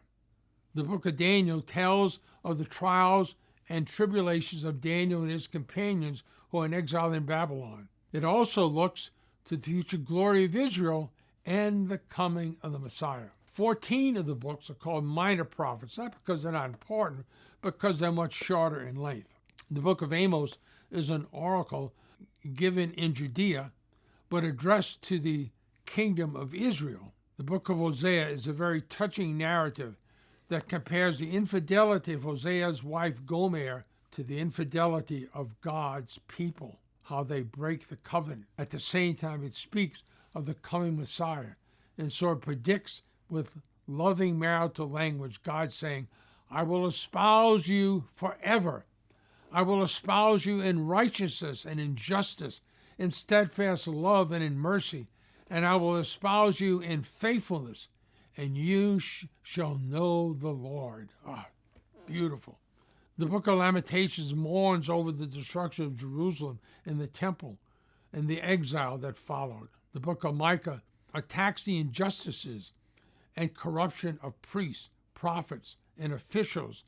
The 0.75 0.85
book 0.85 1.07
of 1.07 1.16
Daniel 1.16 1.61
tells 1.61 2.18
of 2.45 2.59
the 2.59 2.64
trials 2.64 3.35
and 3.68 3.87
tribulations 3.87 4.64
of 4.64 4.81
Daniel 4.81 5.23
and 5.23 5.31
his 5.31 5.47
companions 5.47 6.25
who 6.51 6.59
are 6.59 6.66
in 6.66 6.75
exile 6.75 7.12
in 7.12 7.25
Babylon. 7.25 7.88
It 8.12 8.25
also 8.25 8.66
looks 8.66 9.11
to 9.47 9.57
the 9.57 9.62
future 9.62 9.97
glory 9.97 10.45
of 10.45 10.57
Israel 10.57 11.12
and 11.45 11.88
the 11.88 11.99
coming 11.99 12.57
of 12.62 12.73
the 12.73 12.79
Messiah. 12.79 13.31
14 13.53 14.17
of 14.17 14.27
the 14.27 14.35
books 14.35 14.71
are 14.71 14.75
called 14.75 15.05
minor 15.05 15.45
prophets, 15.45 15.99
not 15.99 16.12
because 16.12 16.43
they're 16.43 16.53
not 16.53 16.71
important, 16.71 17.27
because 17.61 17.99
they're 17.99 18.11
much 18.11 18.33
shorter 18.33 18.87
in 18.87 18.97
length. 18.97 19.35
The 19.71 19.81
book 19.81 20.01
of 20.01 20.12
Amos 20.12 20.57
is 20.91 21.11
an 21.11 21.27
oracle 21.33 21.93
given 22.55 22.93
in 22.93 23.15
Judea, 23.15 23.73
but 24.31 24.45
addressed 24.45 25.03
to 25.03 25.19
the 25.19 25.51
kingdom 25.85 26.35
of 26.35 26.55
Israel. 26.55 27.12
The 27.37 27.45
book 27.45 27.69
of 27.69 27.79
Hosea 27.79 28.29
is 28.29 28.47
a 28.47 28.53
very 28.53 28.81
touching 28.81 29.37
narrative 29.37 29.97
that 30.49 30.69
compares 30.69 31.19
the 31.19 31.31
infidelity 31.31 32.15
of 32.15 32.23
Hosea's 32.23 32.83
wife 32.83 33.25
Gomer 33.27 33.85
to 34.12 34.23
the 34.23 34.38
infidelity 34.38 35.29
of 35.35 35.61
God's 35.61 36.19
people, 36.29 36.79
how 37.03 37.23
they 37.23 37.43
break 37.43 37.88
the 37.88 37.97
covenant. 37.97 38.47
At 38.59 38.71
the 38.71 38.81
same 38.81 39.15
time, 39.15 39.45
it 39.45 39.55
speaks 39.55 40.05
of 40.35 40.47
the 40.47 40.55
coming 40.55 40.97
Messiah, 40.97 41.57
and 41.99 42.11
so 42.11 42.33
it 42.33 42.41
predicts 42.41 43.03
with 43.33 43.51
loving 43.88 44.38
marital 44.38 44.88
language, 44.88 45.42
God 45.42 45.73
saying, 45.73 46.07
I 46.51 46.62
will 46.62 46.87
espouse 46.87 47.66
you 47.66 48.05
forever. 48.14 48.85
I 49.51 49.62
will 49.62 49.83
espouse 49.83 50.45
you 50.45 50.61
in 50.61 50.87
righteousness 50.87 51.64
and 51.64 51.81
in 51.81 51.97
justice, 51.97 52.61
in 52.99 53.11
steadfast 53.11 53.88
love 53.88 54.33
and 54.33 54.45
in 54.45 54.59
mercy, 54.59 55.09
and 55.49 55.64
I 55.64 55.77
will 55.77 55.97
espouse 55.97 56.61
you 56.61 56.81
in 56.81 57.03
faithfulness, 57.03 57.88
and 58.37 58.57
you 58.57 58.99
sh- 58.99 59.27
shall 59.42 59.79
know 59.79 60.35
the 60.35 60.51
Lord. 60.51 61.09
Ah, 61.27 61.49
beautiful. 62.07 62.59
The 63.16 63.27
book 63.27 63.47
of 63.47 63.59
Lamentations 63.59 64.35
mourns 64.35 64.88
over 64.88 65.12
the 65.12 65.27
destruction 65.27 65.87
of 65.87 65.97
Jerusalem 65.97 66.61
and 66.85 67.01
the 67.01 67.07
temple 67.07 67.59
and 68.12 68.29
the 68.29 68.40
exile 68.40 68.99
that 68.99 69.16
followed. 69.18 69.68
The 69.92 70.01
book 70.01 70.25
of 70.25 70.35
Micah 70.35 70.83
attacks 71.14 71.64
the 71.64 71.79
injustices 71.79 72.73
and 73.37 73.55
corruption 73.55 74.18
of 74.23 74.40
priests, 74.42 74.90
prophets, 75.14 75.77
and 75.99 76.12
officials 76.12 76.85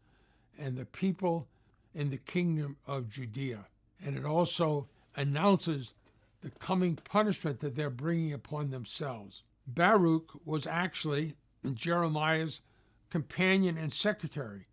and 0.59 0.77
the 0.77 0.85
people 0.85 1.49
in 1.95 2.11
the 2.11 2.17
kingdom 2.17 2.77
of 2.87 3.09
Judea. 3.09 3.67
And 4.05 4.17
it 4.17 4.25
also 4.25 4.89
announces 5.17 5.95
the 6.43 6.51
coming 6.51 6.97
punishment 6.97 7.61
that 7.61 7.75
they're 7.75 7.91
bringing 7.91 8.33
upon 8.33 8.71
themselves. 8.71 9.43
Baruch 9.67 10.31
was 10.45 10.67
actually 10.67 11.37
Jeremiah's 11.73 12.61
companion 13.09 13.79
and 13.79 13.93
secretary. 13.93 14.67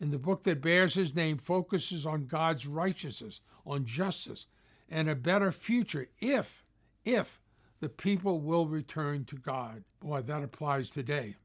And 0.00 0.12
the 0.12 0.18
book 0.18 0.44
that 0.44 0.62
bears 0.62 0.94
his 0.94 1.14
name 1.14 1.38
focuses 1.38 2.06
on 2.06 2.26
God's 2.26 2.66
righteousness, 2.66 3.40
on 3.66 3.84
justice, 3.84 4.46
and 4.88 5.08
a 5.08 5.14
better 5.14 5.52
future 5.52 6.08
if, 6.20 6.64
if 7.04 7.40
the 7.80 7.88
people 7.88 8.40
will 8.40 8.66
return 8.66 9.24
to 9.26 9.36
God. 9.36 9.84
Boy, 10.00 10.22
that 10.22 10.42
applies 10.42 10.90
today. 10.90 11.36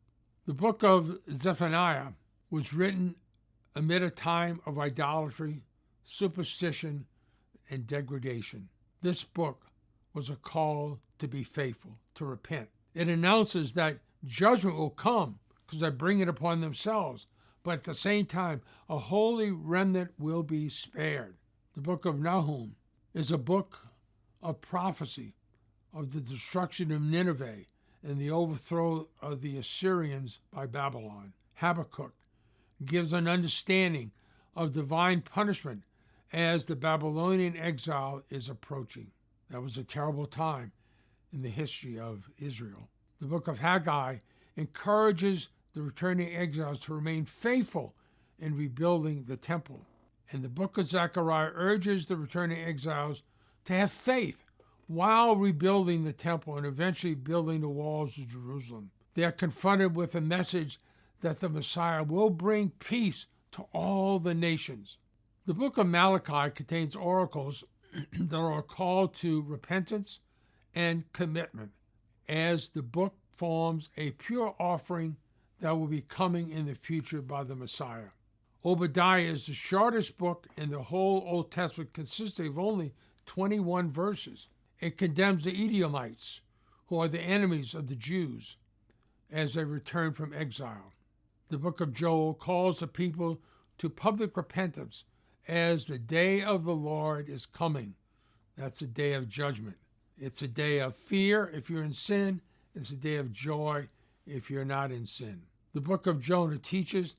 The 0.46 0.54
book 0.54 0.84
of 0.84 1.20
Zephaniah 1.32 2.14
was 2.50 2.74
written 2.74 3.16
amid 3.76 4.04
a 4.04 4.10
time 4.10 4.62
of 4.66 4.78
idolatry, 4.80 5.62
superstition, 6.04 7.06
and 7.70 7.88
degradation. 7.88 8.70
This 9.02 9.24
book 9.24 9.68
was 10.14 10.30
a 10.30 10.36
call 10.36 11.00
to 11.20 11.28
be 11.28 11.44
faithful, 11.44 11.98
to 12.16 12.26
repent. 12.26 12.70
It 12.94 13.08
announces 13.08 13.74
that 13.74 14.00
judgment 14.26 14.78
will 14.78 14.90
come 14.90 15.40
because 15.66 15.80
they 15.80 15.90
bring 15.90 16.20
it 16.20 16.28
upon 16.28 16.62
themselves, 16.62 17.26
but 17.64 17.76
at 17.76 17.84
the 17.84 17.96
same 17.96 18.26
time, 18.26 18.62
a 18.90 18.98
holy 18.98 19.52
remnant 19.52 20.12
will 20.20 20.44
be 20.44 20.70
spared. 20.70 21.36
The 21.74 21.82
book 21.82 22.06
of 22.06 22.20
Nahum 22.20 22.76
is 23.14 23.32
a 23.32 23.38
book 23.38 23.88
of 24.42 24.62
prophecy 24.62 25.34
of 25.94 26.14
the 26.14 26.22
destruction 26.22 26.92
of 26.92 27.02
Nineveh 27.02 27.66
and 28.04 28.18
the 28.18 28.32
overthrow 28.32 29.08
of 29.22 29.42
the 29.42 29.58
Assyrians 29.58 30.40
by 30.52 30.66
Babylon. 30.66 31.34
Habakkuk 31.56 32.14
gives 32.86 33.14
an 33.14 33.28
understanding 33.28 34.12
of 34.56 34.74
divine 34.74 35.22
punishment 35.22 35.84
as 36.32 36.66
the 36.66 36.76
Babylonian 36.76 37.56
exile 37.56 38.24
is 38.30 38.50
approaching. 38.50 39.12
That 39.50 39.62
was 39.62 39.78
a 39.78 39.84
terrible 39.84 40.26
time 40.26 40.72
in 41.32 41.42
the 41.42 41.50
history 41.50 42.00
of 42.00 42.30
Israel. 42.40 42.90
The 43.20 43.28
book 43.28 43.48
of 43.48 43.60
Haggai 43.60 44.18
encourages 44.58 45.50
the 45.74 45.82
returning 45.82 46.36
exiles 46.36 46.80
to 46.82 46.94
remain 46.94 47.26
faithful 47.26 47.96
in 48.40 48.58
rebuilding 48.58 49.24
the 49.24 49.38
temple. 49.38 49.86
And 50.32 50.44
the 50.44 50.50
book 50.50 50.78
of 50.78 50.88
Zechariah 50.88 51.52
urges 51.54 52.06
the 52.06 52.18
returning 52.18 52.64
exiles 52.64 53.22
to 53.66 53.74
have 53.74 53.92
faith 53.92 54.44
while 54.88 55.36
rebuilding 55.36 56.04
the 56.04 56.14
temple 56.14 56.58
and 56.58 56.66
eventually 56.66 57.16
building 57.16 57.62
the 57.62 57.70
walls 57.70 58.18
of 58.18 58.28
Jerusalem. 58.28 58.92
They 59.14 59.24
are 59.24 59.32
confronted 59.32 59.96
with 59.96 60.16
a 60.16 60.22
message 60.22 60.80
that 61.22 61.40
the 61.40 61.50
Messiah 61.50 62.04
will 62.04 62.30
bring 62.30 62.72
peace 62.72 63.28
to 63.54 63.66
all 63.74 64.20
the 64.20 64.34
nations. 64.34 64.98
The 65.46 65.54
book 65.54 65.78
of 65.78 65.88
Malachi 65.88 66.52
contains 66.52 66.96
oracles 66.96 67.64
that 68.14 68.36
are 68.36 68.60
a 68.60 68.64
call 68.64 69.08
to 69.10 69.42
repentance 69.42 70.20
and 70.74 71.12
commitment 71.14 71.72
as 72.28 72.70
the 72.70 72.82
book 72.82 73.16
forms 73.36 73.90
a 73.98 74.12
pure 74.12 74.56
offering 74.60 75.18
that 75.60 75.78
will 75.78 75.88
be 75.88 76.02
coming 76.02 76.50
in 76.50 76.66
the 76.66 76.76
future 76.76 77.22
by 77.22 77.44
the 77.44 77.56
Messiah. 77.56 78.10
Obadiah 78.66 79.24
is 79.24 79.46
the 79.46 79.54
shortest 79.54 80.18
book 80.18 80.48
in 80.58 80.70
the 80.70 80.82
whole 80.82 81.24
Old 81.28 81.52
Testament, 81.52 81.94
consisting 81.94 82.48
of 82.48 82.60
only 82.60 82.94
21 83.26 83.92
verses. 83.92 84.48
It 84.84 84.98
condemns 84.98 85.46
the 85.46 85.66
Edomites, 85.66 86.42
who 86.88 87.00
are 87.00 87.08
the 87.08 87.22
enemies 87.22 87.74
of 87.74 87.88
the 87.88 87.96
Jews, 87.96 88.58
as 89.32 89.54
they 89.54 89.64
return 89.64 90.12
from 90.12 90.34
exile. 90.34 90.92
The 91.48 91.58
book 91.58 91.80
of 91.80 91.94
Joel 91.94 92.34
calls 92.34 92.80
the 92.80 92.88
people 92.88 93.40
to 93.78 93.90
public 93.90 94.36
repentance 94.36 95.06
as 95.48 95.86
the 95.86 95.98
day 95.98 96.44
of 96.44 96.66
the 96.66 96.76
Lord 96.76 97.30
is 97.30 97.46
coming. 97.46 97.96
That's 98.58 98.82
a 98.82 98.86
day 98.86 99.14
of 99.14 99.30
judgment. 99.30 99.78
It's 100.18 100.42
a 100.42 100.50
day 100.50 100.80
of 100.80 100.98
fear 100.98 101.50
if 101.54 101.70
you're 101.70 101.86
in 101.86 101.94
sin, 101.94 102.42
it's 102.76 102.90
a 102.90 102.98
day 102.98 103.16
of 103.16 103.32
joy 103.32 103.88
if 104.28 104.52
you're 104.52 104.66
not 104.66 104.92
in 104.92 105.06
sin. 105.06 105.44
The 105.72 105.80
book 105.80 106.08
of 106.08 106.22
Jonah 106.22 106.58
teaches 106.58 107.16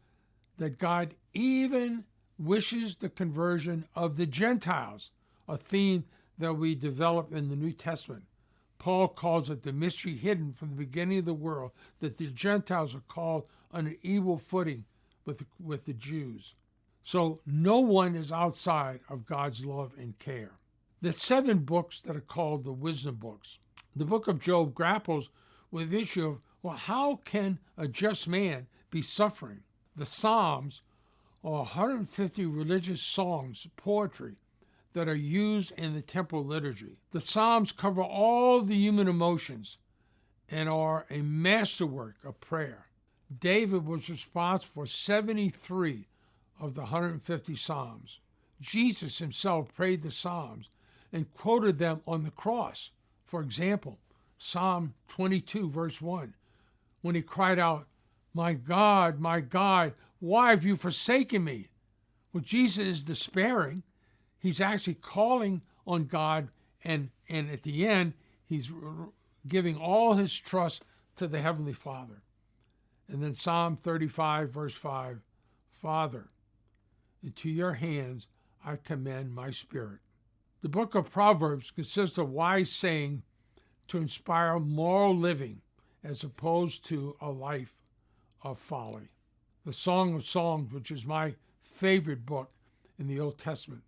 that 0.59 0.79
God 0.79 1.15
even 1.33 2.05
wishes 2.39 2.97
the 2.97 3.09
conversion 3.09 3.87
of 3.97 4.19
the 4.19 4.27
Gentiles, 4.27 5.13
a 5.49 5.57
theme 5.57 6.05
that 6.39 6.55
we 6.55 6.75
develop 6.75 7.33
in 7.33 7.49
the 7.49 7.57
New 7.57 7.73
Testament. 7.73 8.25
Paul 8.79 9.09
calls 9.09 9.49
it 9.51 9.63
the 9.63 9.73
mystery 9.73 10.15
hidden 10.15 10.53
from 10.53 10.71
the 10.71 10.77
beginning 10.77 11.19
of 11.19 11.25
the 11.25 11.35
world, 11.35 11.71
that 12.01 12.19
the 12.19 12.27
Gentiles 12.27 12.95
are 12.95 13.03
called 13.09 13.47
on 13.73 13.87
an 13.87 13.97
evil 14.03 14.37
footing 14.37 14.85
with, 15.25 15.45
with 15.59 15.85
the 15.85 15.95
Jews. 15.95 16.55
So 17.03 17.41
no 17.47 17.81
one 17.81 18.15
is 18.17 18.33
outside 18.33 19.01
of 19.09 19.27
God's 19.27 19.65
love 19.65 19.93
and 19.99 20.19
care. 20.19 20.53
The 21.01 21.13
seven 21.13 21.61
books 21.61 22.01
that 22.03 22.17
are 22.17 22.21
called 22.21 22.65
the 22.65 22.73
wisdom 22.73 23.17
books. 23.17 23.59
The 23.95 24.05
book 24.05 24.27
of 24.27 24.41
Job 24.41 24.75
grapples 24.75 25.31
with 25.71 25.91
the 25.91 26.01
issue 26.01 26.27
of, 26.27 26.41
well, 26.63 26.77
how 26.77 27.17
can 27.25 27.59
a 27.77 27.87
just 27.87 28.27
man 28.27 28.67
be 28.91 29.03
suffering. 29.03 29.61
The 29.97 30.07
Psalms 30.07 30.83
are 31.43 31.59
150 31.59 32.47
religious 32.47 33.03
songs, 33.03 33.67
poetry, 33.77 34.37
that 34.95 35.09
are 35.09 35.15
used 35.15 35.73
in 35.73 35.93
the 35.93 36.01
temple 36.01 36.45
liturgy. 36.45 36.99
The 37.11 37.21
Psalms 37.21 37.73
cover 37.73 38.03
all 38.03 38.63
the 38.63 38.77
human 38.77 39.07
emotions 39.07 39.79
and 40.51 40.69
are 40.69 41.05
a 41.11 41.19
masterwork 41.19 42.17
of 42.25 42.41
prayer. 42.41 42.87
David 43.41 43.87
was 43.87 44.09
responsible 44.09 44.85
for 44.85 44.87
73 44.87 46.09
of 46.61 46.75
the 46.75 46.83
150 46.83 47.57
Psalms. 47.57 48.21
Jesus 48.61 49.19
himself 49.19 49.75
prayed 49.75 50.03
the 50.03 50.11
Psalms 50.11 50.71
and 51.13 51.33
quoted 51.35 51.79
them 51.79 52.01
on 52.07 52.23
the 52.23 52.31
cross. 52.31 52.91
For 53.25 53.41
example, 53.41 53.99
Psalm 54.39 54.95
22, 55.09 55.71
verse 55.71 56.01
1, 56.01 56.35
when 57.03 57.15
he 57.15 57.23
cried 57.23 57.59
out, 57.59 57.87
My 58.33 58.53
God, 58.53 59.19
my 59.19 59.41
God, 59.41 59.95
why 60.21 60.51
have 60.51 60.65
you 60.65 60.77
forsaken 60.77 61.45
me? 61.45 61.69
Well, 62.33 62.43
Jesus 62.43 62.87
is 62.87 63.03
despairing. 63.03 63.83
He's 64.45 64.61
actually 64.61 64.97
calling 64.97 65.63
on 65.87 66.05
God, 66.05 66.51
and, 66.85 67.09
and 67.31 67.51
at 67.51 67.63
the 67.63 67.87
end, 67.87 68.13
he's 68.45 68.71
giving 69.49 69.79
all 69.79 70.13
his 70.13 70.39
trust 70.39 70.85
to 71.17 71.27
the 71.27 71.41
Heavenly 71.41 71.73
Father. 71.73 72.21
And 73.09 73.23
then 73.23 73.33
Psalm 73.33 73.79
35, 73.79 74.51
verse 74.51 74.75
5 74.75 75.23
Father, 75.81 76.29
into 77.23 77.49
your 77.49 77.73
hands 77.73 78.27
I 78.63 78.77
commend 78.77 79.35
my 79.35 79.51
spirit. 79.51 80.01
The 80.61 80.69
book 80.69 80.95
of 80.95 81.11
Proverbs 81.11 81.71
consists 81.71 82.19
of 82.19 82.29
wise 82.29 82.71
saying 82.71 83.23
to 83.89 83.97
inspire 83.97 84.59
moral 84.59 85.17
living 85.17 85.63
as 86.03 86.23
opposed 86.23 86.85
to 86.89 87.17
a 87.19 87.31
life 87.31 87.73
of 88.43 88.59
folly. 88.59 89.09
The 89.65 89.73
Song 89.73 90.15
of 90.15 90.23
Songs, 90.23 90.71
which 90.71 90.91
is 90.91 91.07
my 91.07 91.35
favorite 91.63 92.27
book 92.27 92.51
in 92.99 93.07
the 93.07 93.19
Old 93.19 93.39
Testament, 93.39 93.85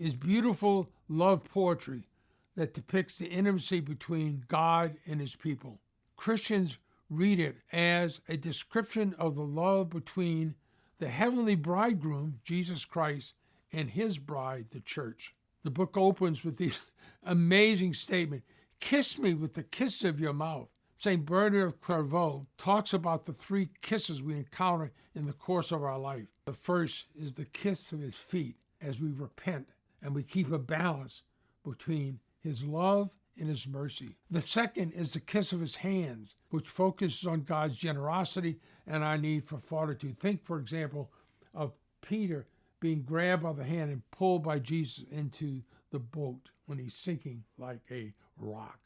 is 0.00 0.14
beautiful 0.14 0.88
love 1.08 1.44
poetry 1.44 2.08
that 2.56 2.74
depicts 2.74 3.18
the 3.18 3.26
intimacy 3.26 3.80
between 3.80 4.42
God 4.48 4.96
and 5.06 5.20
his 5.20 5.36
people. 5.36 5.78
Christians 6.16 6.78
read 7.10 7.38
it 7.38 7.56
as 7.70 8.20
a 8.28 8.36
description 8.36 9.14
of 9.18 9.34
the 9.34 9.44
love 9.44 9.90
between 9.90 10.54
the 10.98 11.08
heavenly 11.08 11.54
bridegroom, 11.54 12.40
Jesus 12.44 12.84
Christ, 12.84 13.34
and 13.72 13.90
his 13.90 14.18
bride, 14.18 14.66
the 14.70 14.80
church. 14.80 15.34
The 15.64 15.70
book 15.70 15.96
opens 15.96 16.44
with 16.44 16.56
this 16.56 16.80
amazing 17.22 17.94
statement 17.94 18.42
Kiss 18.80 19.18
me 19.18 19.34
with 19.34 19.52
the 19.52 19.62
kiss 19.62 20.04
of 20.04 20.18
your 20.18 20.32
mouth. 20.32 20.68
St. 20.96 21.26
Bernard 21.26 21.66
of 21.66 21.80
Clairvaux 21.82 22.46
talks 22.56 22.94
about 22.94 23.26
the 23.26 23.34
three 23.34 23.68
kisses 23.82 24.22
we 24.22 24.34
encounter 24.34 24.92
in 25.14 25.26
the 25.26 25.34
course 25.34 25.70
of 25.70 25.84
our 25.84 25.98
life. 25.98 26.28
The 26.46 26.54
first 26.54 27.04
is 27.14 27.32
the 27.32 27.44
kiss 27.44 27.92
of 27.92 28.00
his 28.00 28.14
feet 28.14 28.56
as 28.80 28.98
we 28.98 29.10
repent 29.10 29.68
and 30.02 30.14
we 30.14 30.22
keep 30.22 30.50
a 30.50 30.58
balance 30.58 31.22
between 31.64 32.18
his 32.40 32.62
love 32.62 33.10
and 33.38 33.48
his 33.48 33.66
mercy. 33.66 34.16
The 34.30 34.40
second 34.40 34.92
is 34.92 35.12
the 35.12 35.20
kiss 35.20 35.52
of 35.52 35.60
his 35.60 35.76
hands, 35.76 36.36
which 36.50 36.68
focuses 36.68 37.26
on 37.26 37.42
God's 37.42 37.76
generosity 37.76 38.58
and 38.86 39.02
our 39.02 39.18
need 39.18 39.44
for 39.44 39.58
fortitude. 39.58 40.18
Think, 40.18 40.44
for 40.44 40.58
example, 40.58 41.10
of 41.54 41.72
Peter 42.02 42.46
being 42.80 43.02
grabbed 43.02 43.42
by 43.42 43.52
the 43.52 43.64
hand 43.64 43.90
and 43.90 44.08
pulled 44.10 44.42
by 44.42 44.58
Jesus 44.58 45.04
into 45.10 45.62
the 45.90 45.98
boat 45.98 46.50
when 46.66 46.78
he's 46.78 46.94
sinking 46.94 47.44
like 47.58 47.80
a 47.90 48.12
rock. 48.38 48.78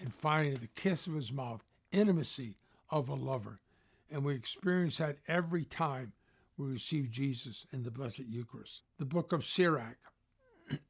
And 0.00 0.12
finally, 0.12 0.56
the 0.56 0.68
kiss 0.68 1.06
of 1.06 1.14
his 1.14 1.32
mouth, 1.32 1.62
intimacy 1.92 2.56
of 2.90 3.08
a 3.08 3.14
lover. 3.14 3.60
And 4.10 4.24
we 4.24 4.34
experience 4.34 4.98
that 4.98 5.18
every 5.26 5.64
time 5.64 6.12
we 6.56 6.66
receive 6.66 7.10
Jesus 7.10 7.66
in 7.72 7.82
the 7.82 7.90
Blessed 7.90 8.24
Eucharist. 8.28 8.82
The 8.98 9.04
book 9.04 9.32
of 9.32 9.44
Sirach 9.44 9.96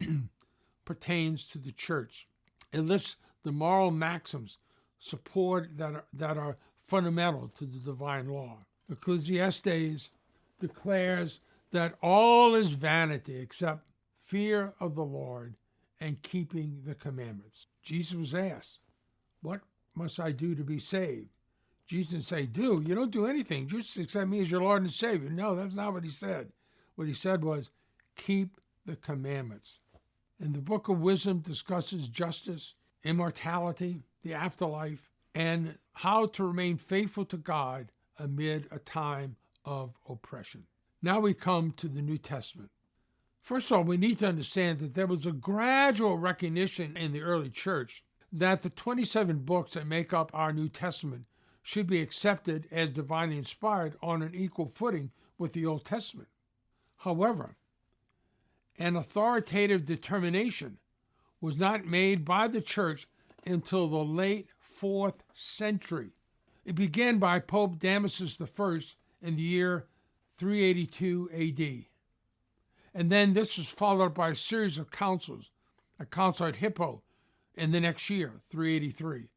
pertains 0.85 1.47
to 1.49 1.59
the 1.59 1.73
church 1.73 2.27
it 2.73 2.81
lists 2.83 3.17
the 3.43 3.53
moral 3.53 3.91
maxims 3.91 4.59
support 4.99 5.77
that 5.77 5.95
are, 5.95 6.05
that 6.13 6.37
are 6.37 6.57
fundamental 6.87 7.51
to 7.59 7.65
the 7.65 7.79
divine 7.79 8.29
law. 8.29 8.59
Ecclesiastes 8.91 10.11
declares 10.61 11.41
that 11.73 11.95
all 12.03 12.55
is 12.55 12.71
vanity 12.71 13.39
except 13.39 13.87
fear 14.23 14.75
of 14.81 14.95
the 14.95 15.05
Lord 15.05 15.55
and 16.01 16.23
keeping 16.23 16.83
the 16.85 16.95
commandments. 16.95 17.67
Jesus 17.83 18.15
was 18.15 18.35
asked, 18.35 18.81
What 19.43 19.61
must 19.95 20.21
I 20.21 20.33
do 20.33 20.55
to 20.55 20.65
be 20.65 20.79
saved? 20.79 21.29
Jesus 21.87 22.11
didn't 22.13 22.25
say, 22.25 22.47
Do. 22.47 22.83
You 22.85 22.95
don't 22.95 23.11
do 23.11 23.27
anything. 23.27 23.69
Just 23.69 23.97
accept 23.97 24.29
me 24.29 24.41
as 24.41 24.51
your 24.51 24.61
Lord 24.63 24.83
and 24.83 24.93
Savior. 24.93 25.31
No, 25.31 25.55
that's 25.55 25.75
not 25.75 25.93
what 25.93 26.05
he 26.05 26.11
said. 26.11 26.53
What 26.97 27.07
he 27.07 27.15
said 27.15 27.45
was, 27.45 27.71
Keep 28.17 28.61
the 28.87 28.97
commandments. 28.97 29.81
And 30.41 30.55
the 30.55 30.61
book 30.61 30.89
of 30.89 31.01
wisdom 31.01 31.41
discusses 31.41 32.09
justice, 32.09 32.75
immortality, 33.05 34.03
the 34.23 34.35
afterlife, 34.35 35.11
and 35.35 35.79
how 35.93 36.27
to 36.27 36.45
remain 36.45 36.77
faithful 36.77 37.25
to 37.27 37.37
God 37.37 37.93
amid 38.19 38.69
a 38.71 38.79
time 38.79 39.37
of 39.65 39.95
oppression. 40.09 40.65
Now 41.03 41.21
we 41.21 41.35
come 41.35 41.73
to 41.73 41.89
the 41.89 42.03
New 42.03 42.19
Testament. 42.19 42.71
First 43.43 43.71
of 43.71 43.79
all, 43.79 43.85
we 43.85 43.97
need 43.97 44.19
to 44.19 44.29
understand 44.29 44.79
that 44.81 44.95
there 44.95 45.07
was 45.07 45.27
a 45.27 45.33
gradual 45.33 46.19
recognition 46.19 46.97
in 46.97 47.13
the 47.13 47.23
early 47.23 47.51
church 47.51 48.03
that 48.33 48.63
the 48.63 48.71
27 48.71 49.39
books 49.41 49.75
that 49.75 49.87
make 49.87 50.13
up 50.13 50.31
our 50.35 50.53
New 50.53 50.69
Testament 50.69 51.27
should 51.63 51.87
be 51.87 52.01
accepted 52.01 52.67
as 52.71 52.91
divinely 52.91 53.39
inspired 53.39 53.97
on 54.03 54.23
an 54.23 54.35
equal 54.35 54.73
footing 54.75 55.11
with 55.39 55.53
the 55.53 55.67
Old 55.67 55.85
Testament. 55.85 56.29
However, 56.99 57.57
an 58.79 58.97
authoritative 58.97 59.85
determination 59.85 60.79
was 61.41 61.57
not 61.57 61.87
made 61.87 62.25
by 62.25 62.49
the 62.49 62.61
church 62.61 63.07
until 63.47 63.89
the 63.89 64.05
late 64.05 64.49
fourth 64.59 65.23
century. 65.35 66.11
It 66.65 66.75
began 66.75 67.19
by 67.19 67.39
Pope 67.39 67.79
Damasus 67.79 68.37
I 68.41 69.27
in 69.27 69.37
the 69.37 69.43
year 69.43 69.87
382 70.39 71.31
AD. 71.33 71.87
And 72.95 73.11
then 73.11 73.33
this 73.33 73.57
was 73.59 73.69
followed 73.69 74.15
by 74.15 74.31
a 74.31 74.35
series 74.35 74.79
of 74.79 74.91
councils, 74.91 75.51
a 75.99 76.07
council 76.07 76.47
at 76.47 76.57
Hippo 76.57 77.03
in 77.55 77.71
the 77.71 77.81
next 77.81 78.11
year, 78.11 78.41
383. 78.51 79.29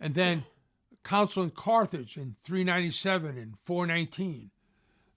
And 0.00 0.14
then 0.14 0.44
a 0.92 1.08
council 1.08 1.42
in 1.42 1.50
Carthage 1.50 2.16
in 2.16 2.36
397 2.44 3.38
and 3.38 3.54
419. 3.64 4.50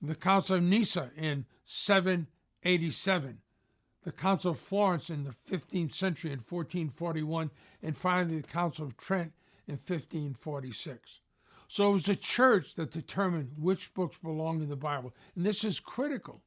The 0.02 0.16
council 0.16 0.58
of 0.58 0.64
Nicaea 0.64 1.12
in 1.18 1.46
787 1.66 3.40
the 4.04 4.12
Council 4.12 4.52
of 4.52 4.60
Florence 4.60 5.10
in 5.10 5.24
the 5.24 5.36
15th 5.50 5.94
century 5.94 6.32
in 6.32 6.40
1441, 6.40 7.52
and 7.84 7.98
finally 7.98 8.42
the 8.42 8.48
Council 8.48 8.86
of 8.86 8.98
Trent 8.98 9.34
in 9.68 9.76
1546. 9.76 11.20
So 11.68 11.90
it 11.90 11.94
was 11.94 12.06
the 12.06 12.16
church 12.16 12.76
that 12.76 12.92
determined 12.92 13.52
which 13.58 13.94
books 13.94 14.18
belong 14.18 14.62
in 14.62 14.70
the 14.70 14.76
Bible. 14.76 15.14
And 15.36 15.46
this 15.46 15.64
is 15.64 15.80
critical. 15.80 16.42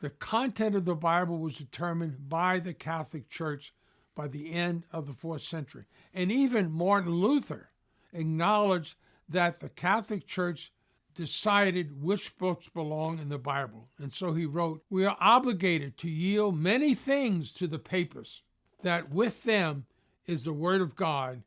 The 0.00 0.10
content 0.10 0.74
of 0.74 0.84
the 0.84 0.94
Bible 0.94 1.38
was 1.38 1.56
determined 1.56 2.28
by 2.28 2.58
the 2.58 2.74
Catholic 2.74 3.30
Church 3.30 3.72
by 4.14 4.28
the 4.28 4.52
end 4.52 4.84
of 4.92 5.06
the 5.06 5.14
fourth 5.14 5.42
century. 5.42 5.84
And 6.12 6.30
even 6.30 6.70
Martin 6.70 7.12
Luther 7.12 7.70
acknowledged 8.12 8.96
that 9.28 9.60
the 9.60 9.68
Catholic 9.68 10.26
Church 10.26 10.72
decided 11.16 12.02
which 12.02 12.36
books 12.36 12.68
belong 12.68 13.18
in 13.18 13.30
the 13.30 13.38
Bible. 13.38 13.88
And 13.98 14.12
so 14.12 14.34
he 14.34 14.46
wrote, 14.46 14.84
We 14.90 15.04
are 15.04 15.16
obligated 15.18 15.96
to 15.98 16.08
yield 16.08 16.56
many 16.56 16.94
things 16.94 17.52
to 17.54 17.66
the 17.66 17.78
papists, 17.78 18.42
that 18.82 19.10
with 19.10 19.42
them 19.42 19.86
is 20.26 20.44
the 20.44 20.52
Word 20.52 20.80
of 20.80 20.94
God, 20.94 21.42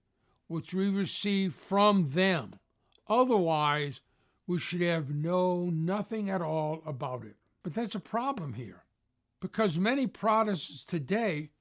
which 0.48 0.74
we 0.74 0.90
receive 0.90 1.54
from 1.54 2.10
them. 2.10 2.56
Otherwise, 3.08 4.02
we 4.48 4.58
should 4.58 4.82
have 4.82 5.12
know 5.12 5.70
nothing 5.70 6.30
at 6.30 6.42
all 6.42 6.82
about 6.86 7.24
it. 7.24 7.36
But 7.62 7.76
that's 7.76 7.96
a 7.96 8.00
problem 8.00 8.54
here, 8.54 8.84
because 9.40 9.78
many 9.78 10.08
Protestants 10.08 10.84
today 10.84 11.52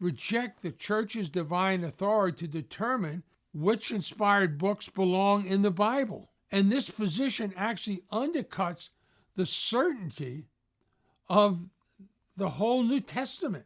reject 0.00 0.60
the 0.60 0.72
church's 0.72 1.28
divine 1.28 1.84
authority 1.84 2.48
to 2.48 2.52
determine 2.52 3.22
which 3.52 3.92
inspired 3.92 4.58
books 4.58 4.88
belong 4.88 5.46
in 5.46 5.62
the 5.62 5.70
Bible. 5.70 6.32
And 6.54 6.70
this 6.70 6.88
position 6.88 7.52
actually 7.56 8.04
undercuts 8.12 8.90
the 9.34 9.44
certainty 9.44 10.44
of 11.28 11.58
the 12.36 12.48
whole 12.48 12.84
New 12.84 13.00
Testament. 13.00 13.64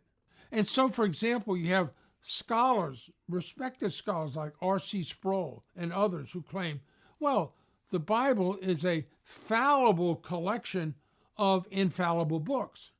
And 0.50 0.66
so, 0.66 0.88
for 0.88 1.04
example, 1.04 1.54
you 1.54 1.68
have 1.74 1.90
scholars, 2.22 3.10
respected 3.28 3.92
scholars 3.92 4.36
like 4.36 4.54
R.C. 4.62 5.02
Sproul 5.02 5.64
and 5.76 5.92
others 5.92 6.30
who 6.32 6.40
claim, 6.40 6.80
well, 7.20 7.52
the 7.90 7.98
Bible 7.98 8.56
is 8.62 8.86
a 8.86 9.04
fallible 9.22 10.16
collection 10.16 10.94
of 11.36 11.66
infallible 11.70 12.40
books. 12.40 12.92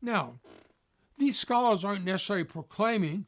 Now, 0.00 0.38
these 1.18 1.36
scholars 1.36 1.84
aren't 1.84 2.04
necessarily 2.04 2.44
proclaiming 2.44 3.26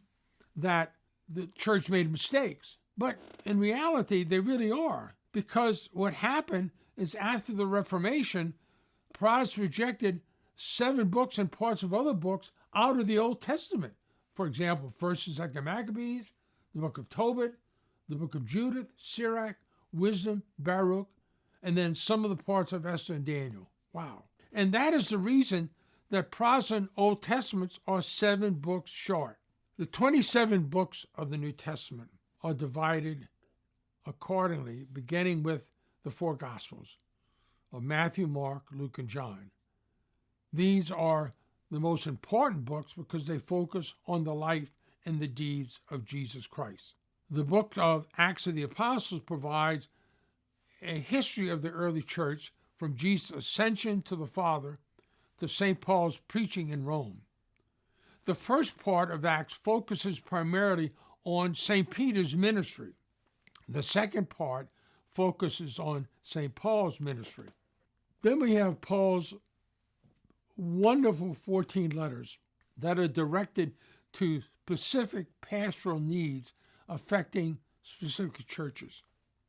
that 0.55 0.93
the 1.29 1.49
church 1.57 1.91
made 1.91 2.13
mistakes, 2.13 2.77
but 2.97 3.17
in 3.45 3.59
reality, 3.59 4.23
they 4.23 4.39
really 4.39 4.71
are. 4.71 5.17
Because 5.33 5.89
what 5.93 6.15
happened 6.15 6.71
is 6.97 7.15
after 7.15 7.53
the 7.53 7.67
Reformation, 7.67 8.55
Protestants 9.13 9.59
rejected 9.59 10.21
seven 10.57 11.09
books 11.09 11.39
and 11.39 11.51
parts 11.51 11.83
of 11.83 11.95
other 11.95 12.15
books 12.15 12.51
out 12.75 12.99
of 12.99 13.07
the 13.07 13.19
Old 13.19 13.41
Testament. 13.41 13.95
For 14.35 14.47
example, 14.47 14.93
First 14.99 15.27
and 15.27 15.37
Second 15.37 15.65
Maccabees, 15.65 16.33
the 16.75 16.81
book 16.81 16.99
of 16.99 17.09
Tobit, 17.09 17.55
the 18.09 18.17
book 18.17 18.35
of 18.35 18.45
Judith, 18.45 18.93
Sirach, 18.97 19.57
Wisdom, 19.93 20.43
Baruch, 20.59 21.09
and 21.63 21.77
then 21.77 21.95
some 21.95 22.25
of 22.25 22.31
the 22.31 22.43
parts 22.43 22.73
of 22.73 22.87
Esther 22.87 23.15
and 23.15 23.25
Daniel. 23.25 23.71
Wow. 23.93 24.25
And 24.53 24.73
that 24.73 24.95
is 24.95 25.09
the 25.09 25.19
reason 25.19 25.71
that 26.11 26.31
Protestant 26.31 26.91
Old 26.97 27.23
Testaments 27.23 27.81
are 27.87 28.03
seven 28.03 28.55
books 28.55 28.91
short. 28.91 29.39
The 29.77 29.87
27 29.87 30.63
books 30.65 31.07
of 31.15 31.31
the 31.31 31.37
New 31.37 31.53
Testament 31.53 32.11
are 32.43 32.55
divided 32.55 33.29
accordingly, 34.09 34.87
beginning 34.93 35.43
with 35.43 35.63
the 36.03 36.11
four 36.11 36.35
Gospels 36.35 36.97
of 37.73 37.83
Matthew, 37.83 38.27
Mark, 38.27 38.63
Luke, 38.73 38.99
and 38.99 39.09
John. 39.09 39.51
These 40.53 40.91
are 40.91 41.35
the 41.71 41.79
most 41.81 42.07
important 42.07 42.65
books 42.65 42.95
because 42.95 43.27
they 43.27 43.39
focus 43.39 43.95
on 44.07 44.25
the 44.25 44.35
life 44.35 44.71
and 45.05 45.21
the 45.21 45.29
deeds 45.29 45.81
of 45.91 46.07
Jesus 46.07 46.47
Christ. 46.47 46.95
The 47.31 47.45
book 47.45 47.75
of 47.77 48.07
Acts 48.17 48.47
of 48.47 48.55
the 48.55 48.63
Apostles 48.63 49.21
provides 49.21 49.89
a 50.81 50.99
history 50.99 51.51
of 51.51 51.61
the 51.61 51.71
early 51.71 52.03
church 52.03 52.53
from 52.79 52.97
Jesus' 52.97 53.31
ascension 53.31 54.01
to 54.03 54.17
the 54.17 54.27
Father 54.27 54.79
to 55.39 55.49
St. 55.49 55.81
Paul's 55.81 56.19
preaching 56.29 56.71
in 56.71 56.85
Rome. 56.85 57.23
The 58.25 58.35
first 58.35 58.79
part 58.79 59.11
of 59.11 59.25
Acts 59.25 59.53
focuses 59.53 60.21
primarily 60.21 60.93
on 61.25 61.55
St. 61.55 61.91
Peter's 61.91 62.35
ministry. 62.35 62.93
The 63.69 63.83
second 63.83 64.31
part 64.31 64.69
focuses 65.13 65.79
on 65.79 66.07
St. 66.23 66.55
Paul's 66.55 67.01
ministry. 67.01 67.49
Then 68.23 68.41
we 68.41 68.55
have 68.55 68.81
Paul's 68.81 69.35
wonderful 70.57 71.35
14 71.35 71.91
letters 71.91 72.39
that 72.77 72.99
are 72.99 73.09
directed 73.09 73.75
to 74.15 74.43
specific 74.43 75.27
pastoral 75.41 76.01
needs 76.01 76.53
affecting 76.89 77.59
specific 77.83 78.47
churches. 78.47 79.03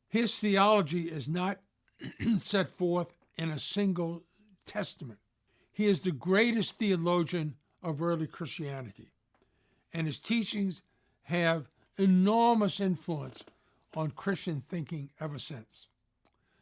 His 0.08 0.38
theology 0.38 1.02
is 1.02 1.28
not 1.28 1.60
set 2.36 2.68
forth 2.68 3.14
in 3.36 3.50
a 3.50 3.58
single 3.58 4.24
testament. 4.66 5.18
He 5.72 5.86
is 5.86 6.00
the 6.00 6.12
greatest 6.12 6.78
theologian 6.78 7.54
of 7.82 8.02
early 8.02 8.26
Christianity, 8.26 9.12
and 9.92 10.06
his 10.06 10.18
teachings 10.18 10.82
have 11.22 11.70
enormous 11.96 12.80
influence 12.80 13.44
on 13.94 14.10
Christian 14.12 14.60
thinking 14.60 15.10
ever 15.20 15.38
since. 15.38 15.88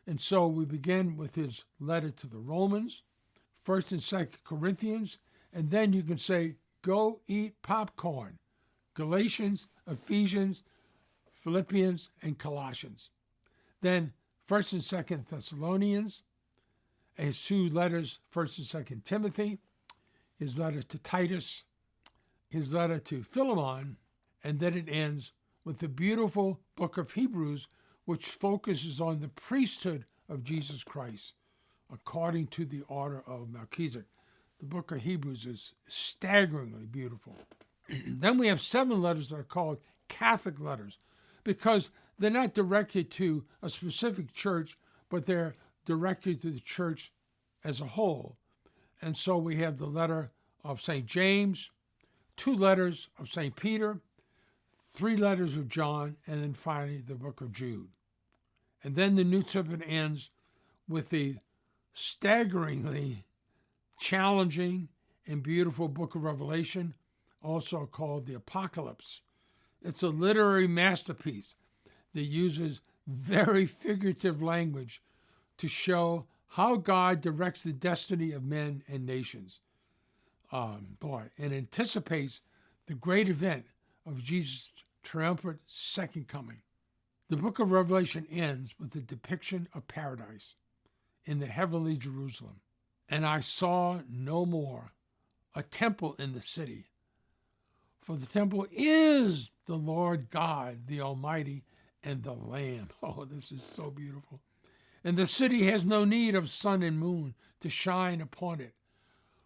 And 0.06 0.20
so 0.20 0.46
we 0.46 0.64
begin 0.64 1.16
with 1.16 1.34
his 1.34 1.64
letter 1.78 2.10
to 2.10 2.26
the 2.26 2.38
Romans, 2.38 3.02
1st 3.66 3.92
and 3.92 4.00
2nd 4.00 4.44
Corinthians, 4.44 5.18
and 5.52 5.70
then 5.70 5.92
you 5.92 6.02
can 6.02 6.16
say, 6.16 6.54
go 6.82 7.20
eat 7.26 7.60
popcorn. 7.62 8.38
Galatians, 8.94 9.68
Ephesians, 9.86 10.62
Philippians, 11.42 12.08
and 12.22 12.38
Colossians. 12.38 13.10
Then 13.80 14.12
1st 14.48 14.72
and 14.72 14.82
2nd 14.82 15.28
Thessalonians, 15.28 16.22
his 17.14 17.44
two 17.44 17.68
letters, 17.68 18.18
1st 18.34 18.74
and 18.74 18.86
2nd 18.86 19.04
Timothy, 19.04 19.58
his 20.38 20.58
letter 20.58 20.82
to 20.82 20.98
Titus, 20.98 21.64
his 22.48 22.72
letter 22.72 22.98
to 22.98 23.22
Philemon, 23.22 23.96
and 24.42 24.58
then 24.58 24.74
it 24.74 24.88
ends 24.88 25.32
with 25.68 25.80
the 25.80 25.88
beautiful 25.88 26.58
book 26.76 26.96
of 26.96 27.12
Hebrews, 27.12 27.68
which 28.06 28.24
focuses 28.24 29.02
on 29.02 29.20
the 29.20 29.28
priesthood 29.28 30.06
of 30.26 30.42
Jesus 30.42 30.82
Christ 30.82 31.34
according 31.92 32.46
to 32.46 32.64
the 32.64 32.80
order 32.88 33.22
of 33.26 33.50
Melchizedek. 33.50 34.06
The 34.60 34.64
book 34.64 34.92
of 34.92 35.02
Hebrews 35.02 35.44
is 35.44 35.74
staggeringly 35.86 36.86
beautiful. 36.86 37.36
then 38.06 38.38
we 38.38 38.46
have 38.46 38.62
seven 38.62 39.02
letters 39.02 39.28
that 39.28 39.36
are 39.36 39.42
called 39.42 39.76
Catholic 40.08 40.58
letters 40.58 41.00
because 41.44 41.90
they're 42.18 42.30
not 42.30 42.54
directed 42.54 43.10
to 43.10 43.44
a 43.60 43.68
specific 43.68 44.32
church, 44.32 44.78
but 45.10 45.26
they're 45.26 45.54
directed 45.84 46.40
to 46.40 46.50
the 46.50 46.60
church 46.60 47.12
as 47.62 47.82
a 47.82 47.88
whole. 47.88 48.38
And 49.02 49.18
so 49.18 49.36
we 49.36 49.56
have 49.56 49.76
the 49.76 49.84
letter 49.84 50.30
of 50.64 50.80
St. 50.80 51.04
James, 51.04 51.70
two 52.38 52.54
letters 52.54 53.10
of 53.18 53.28
St. 53.28 53.54
Peter, 53.54 54.00
three 54.98 55.16
letters 55.16 55.54
of 55.54 55.68
John, 55.68 56.16
and 56.26 56.42
then 56.42 56.54
finally 56.54 56.98
the 56.98 57.14
book 57.14 57.40
of 57.40 57.52
Jude. 57.52 57.86
And 58.82 58.96
then 58.96 59.14
the 59.14 59.22
New 59.22 59.44
Testament 59.44 59.84
ends 59.86 60.30
with 60.88 61.10
the 61.10 61.36
staggeringly 61.92 63.24
challenging 64.00 64.88
and 65.24 65.40
beautiful 65.40 65.86
book 65.86 66.16
of 66.16 66.24
Revelation, 66.24 66.94
also 67.40 67.86
called 67.86 68.26
the 68.26 68.34
Apocalypse. 68.34 69.20
It's 69.82 70.02
a 70.02 70.08
literary 70.08 70.66
masterpiece 70.66 71.54
that 72.12 72.24
uses 72.24 72.80
very 73.06 73.66
figurative 73.66 74.42
language 74.42 75.00
to 75.58 75.68
show 75.68 76.26
how 76.48 76.74
God 76.74 77.20
directs 77.20 77.62
the 77.62 77.72
destiny 77.72 78.32
of 78.32 78.42
men 78.42 78.82
and 78.88 79.06
nations. 79.06 79.60
Um, 80.50 80.96
boy, 80.98 81.30
and 81.38 81.52
anticipates 81.52 82.40
the 82.86 82.94
great 82.94 83.28
event 83.28 83.66
of 84.04 84.24
Jesus' 84.24 84.72
triumphant 85.08 85.58
second 85.66 86.28
coming. 86.28 86.58
The 87.30 87.36
book 87.36 87.58
of 87.58 87.70
Revelation 87.70 88.26
ends 88.30 88.74
with 88.78 88.90
the 88.90 89.00
depiction 89.00 89.66
of 89.74 89.88
paradise 89.88 90.54
in 91.24 91.40
the 91.40 91.46
heavenly 91.46 91.96
Jerusalem. 91.96 92.60
And 93.08 93.24
I 93.24 93.40
saw 93.40 94.00
no 94.10 94.44
more 94.44 94.92
a 95.54 95.62
temple 95.62 96.14
in 96.18 96.34
the 96.34 96.42
city, 96.42 96.90
for 98.02 98.16
the 98.16 98.26
temple 98.26 98.66
is 98.70 99.50
the 99.64 99.76
Lord 99.76 100.28
God, 100.28 100.86
the 100.86 101.00
Almighty, 101.00 101.64
and 102.04 102.22
the 102.22 102.34
Lamb. 102.34 102.90
Oh, 103.02 103.24
this 103.24 103.50
is 103.50 103.62
so 103.62 103.90
beautiful. 103.90 104.40
And 105.04 105.16
the 105.16 105.26
city 105.26 105.64
has 105.68 105.86
no 105.86 106.04
need 106.04 106.34
of 106.34 106.50
sun 106.50 106.82
and 106.82 106.98
moon 106.98 107.34
to 107.60 107.70
shine 107.70 108.20
upon 108.20 108.60
it, 108.60 108.74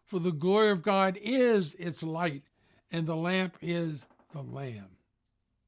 for 0.05 0.19
the 0.19 0.33
glory 0.33 0.71
of 0.71 0.83
God 0.83 1.17
is 1.23 1.75
its 1.77 2.03
light, 2.03 2.43
and 2.91 3.07
the 3.07 3.17
lamp 3.17 3.57
is 3.61 4.07
the 4.33 4.43
Lamb. 4.43 4.97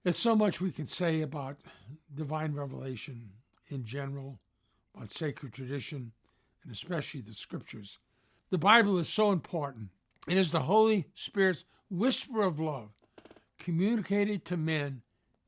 There's 0.05 0.19
so 0.19 0.37
much 0.37 0.61
we 0.61 0.71
can 0.71 0.85
say 0.85 1.23
about 1.23 1.57
divine 2.15 2.53
revelation 2.53 3.31
in 3.69 3.85
general, 3.85 4.39
about 4.95 5.11
sacred 5.11 5.55
tradition, 5.55 6.13
and 6.63 6.71
especially 6.71 7.23
the 7.23 7.33
scriptures. 7.33 7.99
The 8.51 8.59
Bible 8.59 8.99
is 8.99 9.09
so 9.09 9.33
important. 9.33 9.89
It 10.29 10.37
is 10.37 10.53
the 10.53 10.61
Holy 10.61 11.07
Spirit's 11.15 11.65
whisper 11.91 12.43
of 12.43 12.61
love 12.61 12.91
communicated 13.59 14.45
to 14.45 14.59
men 14.59 15.01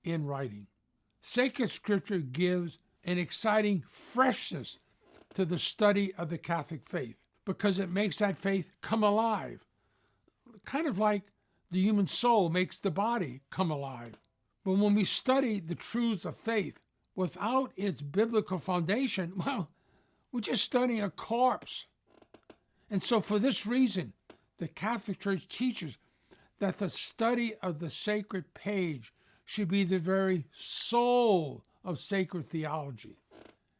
in 0.05 0.25
writing. 0.25 0.67
Sacred 1.21 1.71
scripture 1.71 2.19
gives 2.19 2.79
an 3.05 3.19
exciting 3.19 3.85
freshness 3.87 4.79
to 5.35 5.45
the 5.45 5.59
study 5.59 6.15
of 6.15 6.31
the 6.31 6.39
Catholic 6.39 6.89
faith 6.89 7.23
because 7.45 7.79
it 7.79 7.91
makes 7.91 8.19
that 8.19 8.39
faith 8.39 8.71
come 8.81 9.03
alive, 9.03 9.67
kind 10.65 10.87
of 10.87 10.99
like 10.99 11.25
the 11.71 11.81
human 11.81 12.07
soul 12.07 12.49
makes 12.49 12.79
the 12.79 12.91
body 12.91 13.43
come 13.51 13.71
alive. 13.71 14.15
But 14.67 14.79
when 14.79 14.97
we 14.97 15.05
study 15.05 15.61
the 15.61 15.77
truths 15.77 16.25
of 16.25 16.37
faith 16.37 16.81
without 17.15 17.71
its 17.77 18.03
biblical 18.03 18.59
foundation, 18.59 19.35
well, 19.47 19.71
we're 20.33 20.41
just 20.41 20.65
studying 20.65 21.05
a 21.05 21.11
corpse. 21.11 21.87
And 22.91 23.01
so, 23.01 23.21
for 23.21 23.39
this 23.39 23.65
reason, 23.65 24.13
the 24.59 24.67
Catholic 24.67 25.21
Church 25.21 25.47
teaches 25.47 25.99
that 26.59 26.81
the 26.81 26.91
study 26.91 27.55
of 27.63 27.79
the 27.79 27.89
sacred 27.89 28.55
page 28.55 29.15
should 29.45 29.69
be 29.69 29.85
the 29.85 30.01
very 30.01 30.47
soul 30.51 31.63
of 31.85 32.01
sacred 32.01 32.49
theology. 32.49 33.19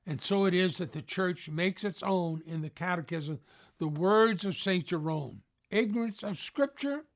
And 0.07 0.21
so 0.21 0.45
it 0.45 0.55
is 0.55 0.79
that 0.79 0.93
the 0.93 1.03
Church 1.03 1.51
makes 1.51 1.83
its 1.83 2.05
own 2.05 2.43
in 2.47 2.63
the 2.63 2.71
Catechism 2.71 3.41
the 3.79 3.89
words 3.89 4.45
of 4.45 4.55
St. 4.55 4.87
Jerome 4.87 5.43
Ignorance 5.69 6.23
of 6.23 6.39
Scripture 6.39 7.07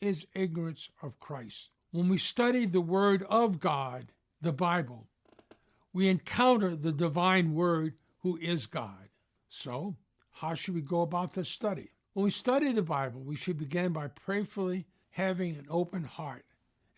is 0.00 0.26
ignorance 0.34 0.88
of 1.00 1.20
Christ. 1.20 1.68
When 1.94 2.08
we 2.08 2.18
study 2.18 2.66
the 2.66 2.80
Word 2.80 3.22
of 3.30 3.60
God, 3.60 4.06
the 4.42 4.52
Bible, 4.52 5.06
we 5.92 6.08
encounter 6.08 6.74
the 6.74 6.90
divine 6.90 7.54
Word 7.54 7.94
who 8.22 8.36
is 8.38 8.66
God. 8.66 9.10
So, 9.48 9.94
how 10.32 10.54
should 10.54 10.74
we 10.74 10.80
go 10.80 11.02
about 11.02 11.34
this 11.34 11.48
study? 11.48 11.92
When 12.12 12.24
we 12.24 12.30
study 12.30 12.72
the 12.72 12.82
Bible, 12.82 13.20
we 13.20 13.36
should 13.36 13.58
begin 13.58 13.92
by 13.92 14.08
prayerfully 14.08 14.86
having 15.10 15.54
an 15.54 15.68
open 15.70 16.02
heart 16.02 16.44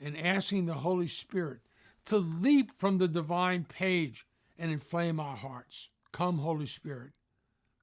and 0.01 0.17
asking 0.17 0.65
the 0.65 0.73
Holy 0.73 1.09
Spirit 1.09 1.61
to 2.07 2.17
leap 2.17 2.73
from 2.79 2.97
the 2.97 3.07
divine 3.07 3.65
page 3.65 4.27
and 4.59 4.73
inflame 4.73 5.21
our 5.21 5.37
hearts. 5.37 5.91
Come, 6.11 6.39
Holy 6.39 6.65
Spirit. 6.65 7.13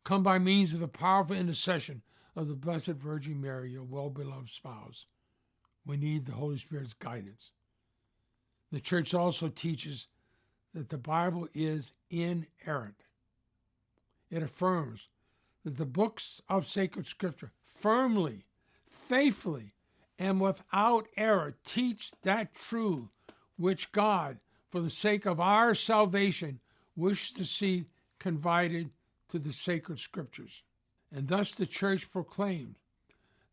Come 0.04 0.24
by 0.24 0.40
means 0.40 0.74
of 0.74 0.80
the 0.80 0.88
powerful 0.88 1.36
intercession 1.36 2.02
of 2.36 2.48
the 2.48 2.56
Blessed 2.56 2.88
Virgin 2.88 3.40
Mary, 3.40 3.70
your 3.70 3.84
well 3.84 4.10
beloved 4.10 4.50
spouse. 4.50 5.06
We 5.86 5.98
need 5.98 6.26
the 6.26 6.34
Holy 6.34 6.58
Spirit's 6.58 6.94
guidance. 6.94 7.52
The 8.72 8.80
church 8.80 9.14
also 9.14 9.50
teaches 9.50 10.08
that 10.74 10.90
the 10.90 10.98
Bible 10.98 11.48
is 11.54 11.92
inerrant. 12.10 13.04
It 14.32 14.42
affirms 14.42 15.10
that 15.64 15.78
the 15.78 15.86
books 15.86 16.42
of 16.50 16.66
sacred 16.66 17.06
scripture 17.08 17.52
firmly, 17.64 18.46
faithfully, 18.90 19.74
and 20.18 20.40
without 20.42 21.08
error 21.18 21.56
teach 21.66 22.12
that 22.24 22.56
truth 22.56 23.10
which 23.58 23.92
God, 23.92 24.40
for 24.70 24.82
the 24.82 24.90
sake 24.90 25.26
of 25.26 25.40
our 25.40 25.76
salvation, 25.76 26.60
wished 26.96 27.38
to 27.38 27.46
see 27.46 27.86
confided 28.20 28.90
to 29.30 29.38
the 29.38 29.54
sacred 29.54 30.00
scriptures. 30.00 30.64
And 31.12 31.28
thus 31.28 31.54
the 31.54 31.66
church 31.66 32.12
proclaimed 32.12 32.80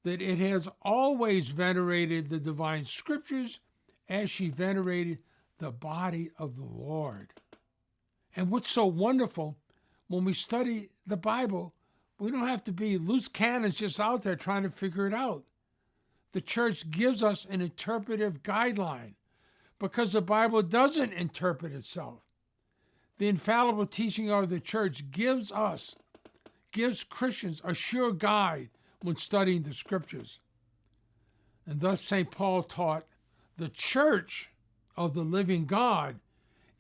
that 0.02 0.22
it 0.22 0.38
has 0.38 0.68
always 0.82 1.48
venerated 1.48 2.28
the 2.28 2.38
divine 2.38 2.84
scriptures 2.84 3.60
as 4.08 4.30
she 4.30 4.48
venerated 4.48 5.18
the 5.58 5.70
body 5.70 6.30
of 6.38 6.56
the 6.56 6.64
Lord. 6.64 7.32
And 8.34 8.50
what's 8.50 8.70
so 8.70 8.86
wonderful 8.86 9.56
when 10.08 10.24
we 10.24 10.32
study 10.32 10.90
the 11.06 11.16
Bible, 11.16 11.74
we 12.18 12.30
don't 12.30 12.48
have 12.48 12.64
to 12.64 12.72
be 12.72 12.98
loose 12.98 13.28
cannons 13.28 13.76
just 13.76 14.00
out 14.00 14.22
there 14.22 14.36
trying 14.36 14.62
to 14.62 14.70
figure 14.70 15.06
it 15.06 15.14
out. 15.14 15.44
The 16.32 16.40
church 16.40 16.90
gives 16.90 17.22
us 17.22 17.46
an 17.50 17.60
interpretive 17.60 18.42
guideline 18.42 19.14
because 19.78 20.12
the 20.12 20.20
Bible 20.22 20.62
doesn't 20.62 21.12
interpret 21.12 21.72
itself. 21.72 22.20
The 23.18 23.28
infallible 23.28 23.86
teaching 23.86 24.30
of 24.30 24.48
the 24.48 24.60
church 24.60 25.10
gives 25.10 25.52
us, 25.52 25.94
gives 26.72 27.04
Christians 27.04 27.60
a 27.64 27.74
sure 27.74 28.12
guide 28.12 28.70
when 29.02 29.16
studying 29.16 29.62
the 29.62 29.74
scriptures. 29.74 30.40
And 31.66 31.80
thus, 31.80 32.00
St. 32.00 32.30
Paul 32.30 32.62
taught 32.62 33.04
the 33.56 33.68
church 33.68 34.50
of 34.96 35.14
the 35.14 35.22
living 35.22 35.66
God 35.66 36.20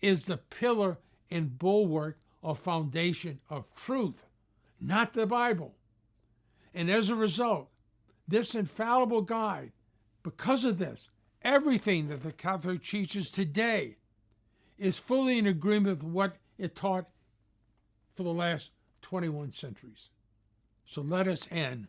is 0.00 0.24
the 0.24 0.36
pillar 0.36 0.98
and 1.30 1.58
bulwark 1.58 2.18
or 2.42 2.56
foundation 2.56 3.40
of 3.48 3.64
truth, 3.74 4.26
not 4.80 5.12
the 5.12 5.26
Bible. 5.26 5.74
And 6.74 6.90
as 6.90 7.10
a 7.10 7.14
result, 7.14 7.68
this 8.26 8.54
infallible 8.54 9.22
guide, 9.22 9.72
because 10.22 10.64
of 10.64 10.78
this, 10.78 11.08
everything 11.42 12.08
that 12.08 12.22
the 12.22 12.32
Catholic 12.32 12.82
teaches 12.82 13.30
today 13.30 13.96
is 14.78 14.96
fully 14.96 15.38
in 15.38 15.46
agreement 15.46 16.02
with 16.02 16.12
what 16.12 16.36
it 16.58 16.74
taught 16.74 17.06
for 18.14 18.22
the 18.22 18.32
last 18.32 18.70
21 19.02 19.52
centuries. 19.52 20.08
So 20.86 21.02
let 21.02 21.28
us 21.28 21.46
end 21.50 21.88